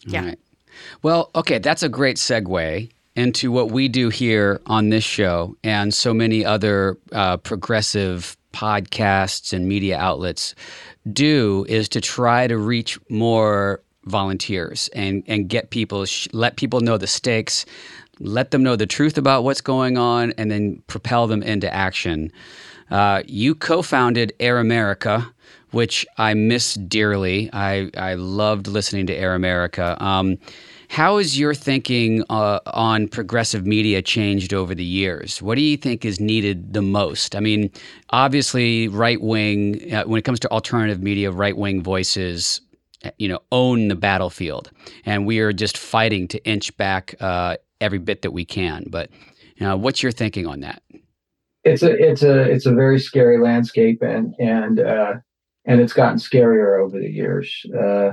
[0.06, 0.26] Yeah.
[0.26, 0.38] Right.
[1.02, 5.92] Well, okay, that's a great segue into what we do here on this show and
[5.92, 10.54] so many other uh, progressive podcasts and media outlets
[11.12, 16.96] do is to try to reach more volunteers and and get people let people know
[16.96, 17.66] the stakes
[18.20, 22.30] let them know the truth about what's going on and then propel them into action
[22.90, 25.32] uh, you co-founded air america
[25.70, 30.38] which i miss dearly i i loved listening to air america um,
[30.88, 35.40] how has your thinking uh, on progressive media changed over the years?
[35.40, 37.36] What do you think is needed the most?
[37.36, 37.70] I mean,
[38.10, 42.60] obviously, right wing, uh, when it comes to alternative media, right wing voices
[43.18, 44.70] you know own the battlefield
[45.06, 49.10] and we are just fighting to inch back uh, every bit that we can but
[49.56, 50.82] you know, what's your thinking on that
[51.64, 55.14] it's a it's a it's a very scary landscape and and uh,
[55.66, 58.12] and it's gotten scarier over the years uh,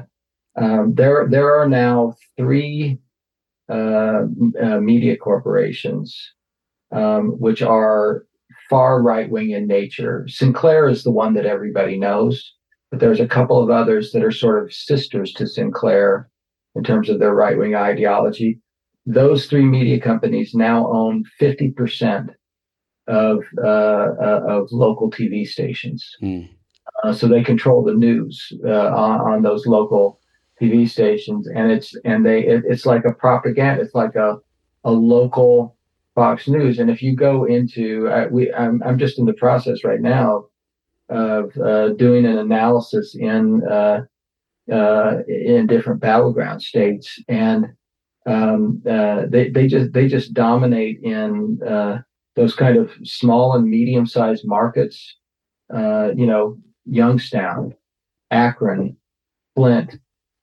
[0.57, 2.99] um, there there are now three
[3.69, 4.23] uh,
[4.61, 6.33] uh, media corporations
[6.91, 8.25] um, which are
[8.69, 10.25] far right wing in nature.
[10.27, 12.53] Sinclair is the one that everybody knows,
[12.91, 16.29] but there's a couple of others that are sort of sisters to Sinclair
[16.75, 18.59] in terms of their right wing ideology.
[19.07, 22.35] Those three media companies now own 50%
[23.07, 26.05] of uh, uh, of local TV stations.
[26.21, 26.49] Mm.
[27.03, 30.19] Uh, so they control the news uh, on, on those local
[30.61, 33.81] TV stations, and it's and they it, it's like a propaganda.
[33.81, 34.39] It's like a
[34.83, 35.77] a local
[36.15, 36.79] Fox News.
[36.79, 40.47] And if you go into uh, we, I'm I'm just in the process right now
[41.09, 44.01] of uh, doing an analysis in uh,
[44.69, 47.67] uh in different battleground states, and
[48.27, 51.99] um, uh, they they just they just dominate in uh,
[52.35, 55.15] those kind of small and medium sized markets.
[55.73, 57.73] you know, Youngstown,
[58.29, 58.95] Akron,
[59.55, 59.97] Flint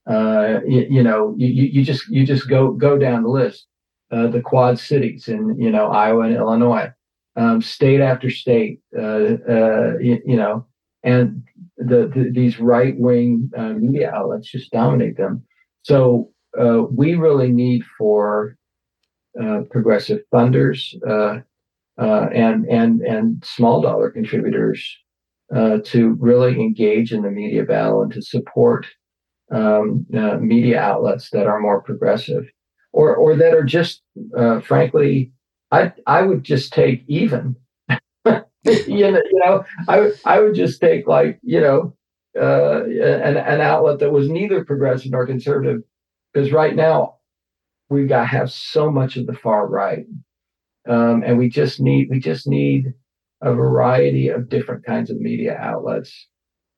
[0.07, 3.67] uh, you, you, know, you, you just you just go go down the list.
[4.11, 6.93] Uh, the Quad Cities in you know Iowa and Illinois,
[7.37, 10.67] um, state after state, uh, uh you, you, know,
[11.03, 11.43] and
[11.79, 15.43] the, the these right wing uh, media outlets just dominate them.
[15.83, 16.31] So
[16.61, 18.57] uh, we really need for
[19.71, 20.95] progressive funders
[21.97, 24.85] and and and small dollar contributors
[25.85, 28.87] to really engage in the media battle and to support
[29.51, 32.47] um, uh, media outlets that are more progressive,
[32.93, 34.03] or or that are just,
[34.37, 35.33] uh, frankly,
[35.71, 37.57] I I would just take even.
[38.27, 41.95] you know, you know, I I would just take like you know
[42.41, 45.83] uh, an an outlet that was neither progressive nor conservative,
[46.35, 47.17] because right now
[47.89, 50.05] we got have so much of the far right,
[50.87, 52.93] um, and we just need we just need
[53.41, 56.27] a variety of different kinds of media outlets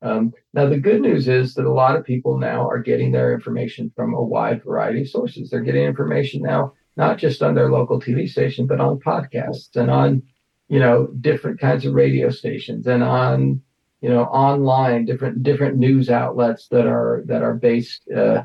[0.02, 3.32] um, now, the good news is that a lot of people now are getting their
[3.32, 5.48] information from a wide variety of sources.
[5.48, 9.90] They're getting information now, not just on their local TV station, but on podcasts and
[9.90, 10.22] on,
[10.68, 13.62] you know, different kinds of radio stations and on,
[14.00, 18.42] you know, online, different different news outlets that are that are based, uh,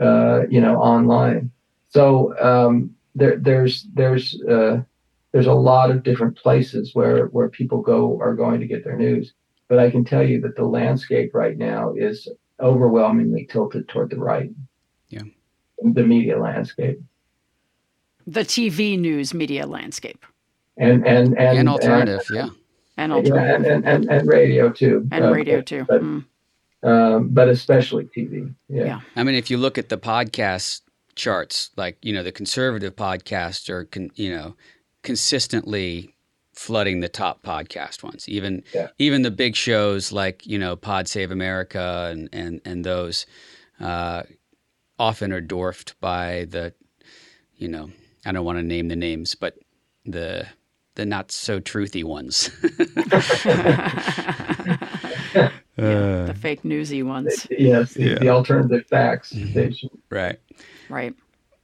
[0.00, 1.50] uh, you know, online.
[1.88, 4.82] So um, there, there's there's uh,
[5.32, 8.96] there's a lot of different places where where people go are going to get their
[8.96, 9.32] news.
[9.68, 12.28] But I can tell you that the landscape right now is
[12.60, 14.50] overwhelmingly tilted toward the right.
[15.08, 15.22] Yeah.
[15.82, 17.00] The media landscape.
[18.26, 20.24] The TV news media landscape.
[20.76, 22.48] And and and, and alternative, and, yeah.
[22.96, 23.66] And alternative.
[23.66, 25.08] Yeah, and, and, and, and radio too.
[25.10, 25.84] And uh, radio too.
[25.88, 26.24] But, mm.
[26.82, 28.54] Um, but especially TV.
[28.68, 28.84] Yeah.
[28.84, 29.00] yeah.
[29.14, 30.80] I mean, if you look at the podcast
[31.14, 34.56] charts, like, you know, the conservative podcasts are, con- you know,
[35.02, 36.16] consistently
[36.56, 38.28] flooding the top podcast ones.
[38.28, 38.88] Even yeah.
[38.98, 43.26] even the big shows like you know Pod Save America and and and those
[43.78, 44.22] uh,
[44.98, 46.72] often are dwarfed by the
[47.56, 47.90] you know
[48.24, 49.58] I don't want to name the names, but
[50.04, 50.46] the
[50.94, 52.50] the not so truthy ones.
[55.76, 57.46] yeah, the fake newsy ones.
[57.50, 58.18] Yes, the, yeah.
[58.18, 59.50] the alternative facts mm-hmm.
[59.50, 59.90] station.
[60.10, 60.38] Right.
[60.88, 61.14] Right.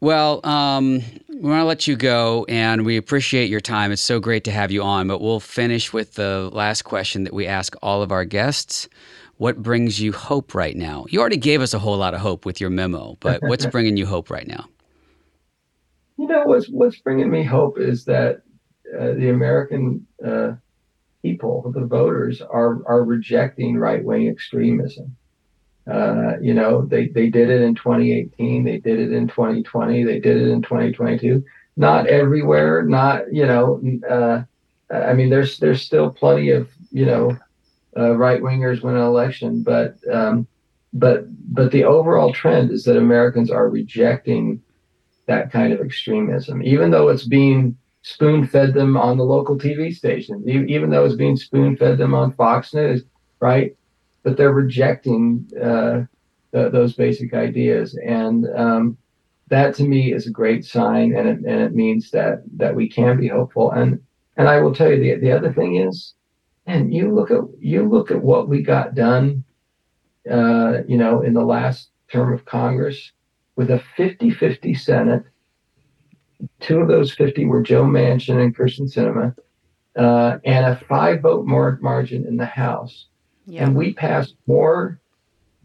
[0.01, 3.93] Well, um, we want to let you go, and we appreciate your time.
[3.93, 5.07] It's so great to have you on.
[5.07, 8.89] But we'll finish with the last question that we ask all of our guests.
[9.37, 11.07] What brings you hope right now?
[11.09, 13.97] You already gave us a whole lot of hope with your memo, but what's bringing
[13.97, 14.67] you hope right now?
[16.19, 18.43] You know, what's what's bringing me hope is that
[18.99, 20.55] uh, the American uh,
[21.23, 25.17] people, the voters, are are rejecting right wing extremism.
[25.91, 30.21] Uh, you know, they, they did it in 2018, they did it in 2020, they
[30.21, 31.45] did it in 2022.
[31.77, 34.43] Not everywhere, not, you know, uh,
[34.95, 37.37] I mean, there's there's still plenty of, you know,
[37.97, 40.47] uh, right wingers win an election, but um,
[40.93, 44.63] but but the overall trend is that Americans are rejecting
[45.27, 49.95] that kind of extremism, even though it's being spoon fed them on the local TV
[49.95, 53.05] stations, even though it's being spoon fed them on Fox News,
[53.41, 53.77] right?
[54.23, 56.03] But they're rejecting uh,
[56.53, 58.97] those basic ideas, and um,
[59.49, 62.89] that to me is a great sign, and it, and it means that that we
[62.89, 63.71] can be hopeful.
[63.73, 64.01] And
[64.37, 66.15] and I will tell you the the other thing is,
[66.67, 69.45] and you look at you look at what we got done,
[70.31, 73.13] uh, you know, in the last term of Congress
[73.57, 75.25] with a 50-50 Senate
[76.61, 79.35] two of those 50 were Joe Manchin and Kyrsten Sinema,
[79.97, 83.07] uh, and a five vote mar- margin in the House.
[83.47, 83.65] Yeah.
[83.65, 85.01] And we passed more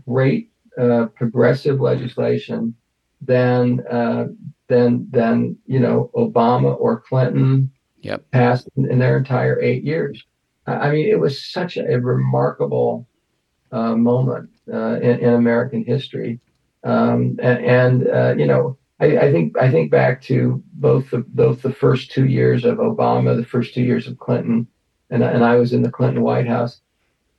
[0.05, 0.49] great
[0.79, 2.75] uh, progressive legislation
[3.21, 4.27] than uh,
[4.67, 7.71] than than you know Obama or Clinton
[8.01, 8.29] yep.
[8.31, 10.23] passed in, in, their entire eight years.
[10.65, 13.07] I mean, it was such a, a remarkable
[13.71, 16.39] uh, moment uh, in, in, American history,
[16.83, 21.19] um, and, and uh, you know I, I, think I think back to both the
[21.19, 24.67] both the first two years of Obama, the first two years of Clinton,
[25.09, 26.81] and and I was in the Clinton White House.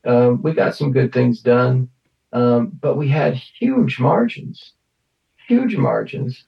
[0.05, 1.89] Um, we got some good things done,
[2.33, 4.73] um, but we had huge margins,
[5.49, 6.45] huge margins,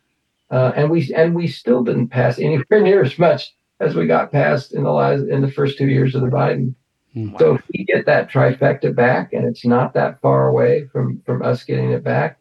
[0.51, 4.31] uh, and we and we still didn't pass anywhere near as much as we got
[4.31, 6.75] passed in the last in the first two years of the Biden.
[7.15, 7.23] Wow.
[7.23, 7.37] Hmm.
[7.39, 11.43] So if we get that trifecta back, and it's not that far away from from
[11.43, 12.39] us getting it back,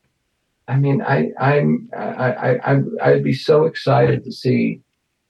[0.69, 4.81] I mean, I, I'm, I, I, I'd be so excited to see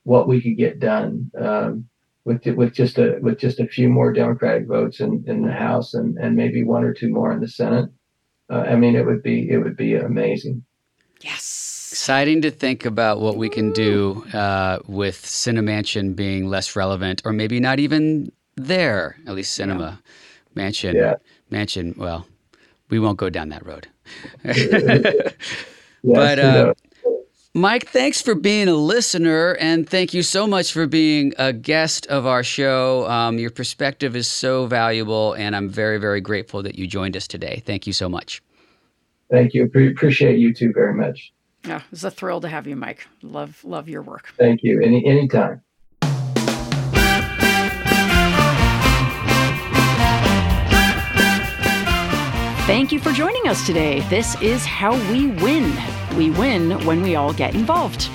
[0.04, 1.88] what we could get done um,
[2.26, 5.94] with with just a with just a few more Democratic votes in, in the House
[5.94, 7.90] and, and maybe one or two more in the Senate.
[8.50, 10.64] Uh, I mean, it would be it would be amazing.
[11.22, 17.22] Yes, exciting to think about what we can do uh, with Sinemanchin being less relevant,
[17.24, 19.16] or maybe not even there.
[19.26, 20.00] At least Sinema
[20.56, 20.64] yeah.
[20.64, 21.16] Manchin, yeah.
[21.50, 21.96] Manchin.
[21.96, 22.28] Well,
[22.90, 23.88] we won't go down that road.
[24.44, 25.34] yes,
[26.04, 26.74] but uh,
[27.56, 32.06] Mike, thanks for being a listener, and thank you so much for being a guest
[32.08, 33.08] of our show.
[33.10, 37.28] Um, your perspective is so valuable, and I'm very, very grateful that you joined us
[37.28, 37.64] today.
[37.66, 38.42] Thank you so much.
[39.32, 39.68] Thank you.
[39.68, 41.34] Pre- appreciate you too very much.
[41.66, 43.08] Yeah, it's a thrill to have you, Mike.
[43.22, 44.32] Love, love your work.
[44.38, 44.82] Thank you.
[44.82, 45.62] Any anytime.
[52.70, 54.02] Thank you for joining us today.
[54.10, 55.76] This is how we win.
[56.16, 58.12] We win when we all get involved.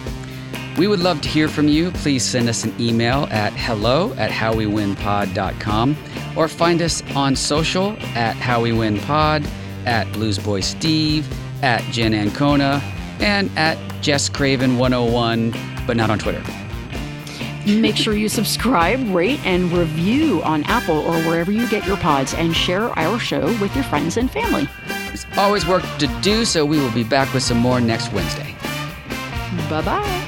[0.79, 1.91] We would love to hear from you.
[1.91, 5.97] Please send us an email at hello at howwewinpod.com
[6.37, 9.45] or find us on social at howwewinpod,
[9.87, 11.27] at Bluesboy Steve,
[11.65, 12.81] at Jen Ancona,
[13.19, 15.53] and at Jess Craven 101,
[15.85, 16.64] but not on Twitter.
[17.67, 22.35] Make sure you subscribe, rate, and review on Apple or wherever you get your pods
[22.35, 24.69] and share our show with your friends and family.
[24.87, 28.55] There's always work to do, so we will be back with some more next Wednesday.
[29.71, 30.24] Bye bye.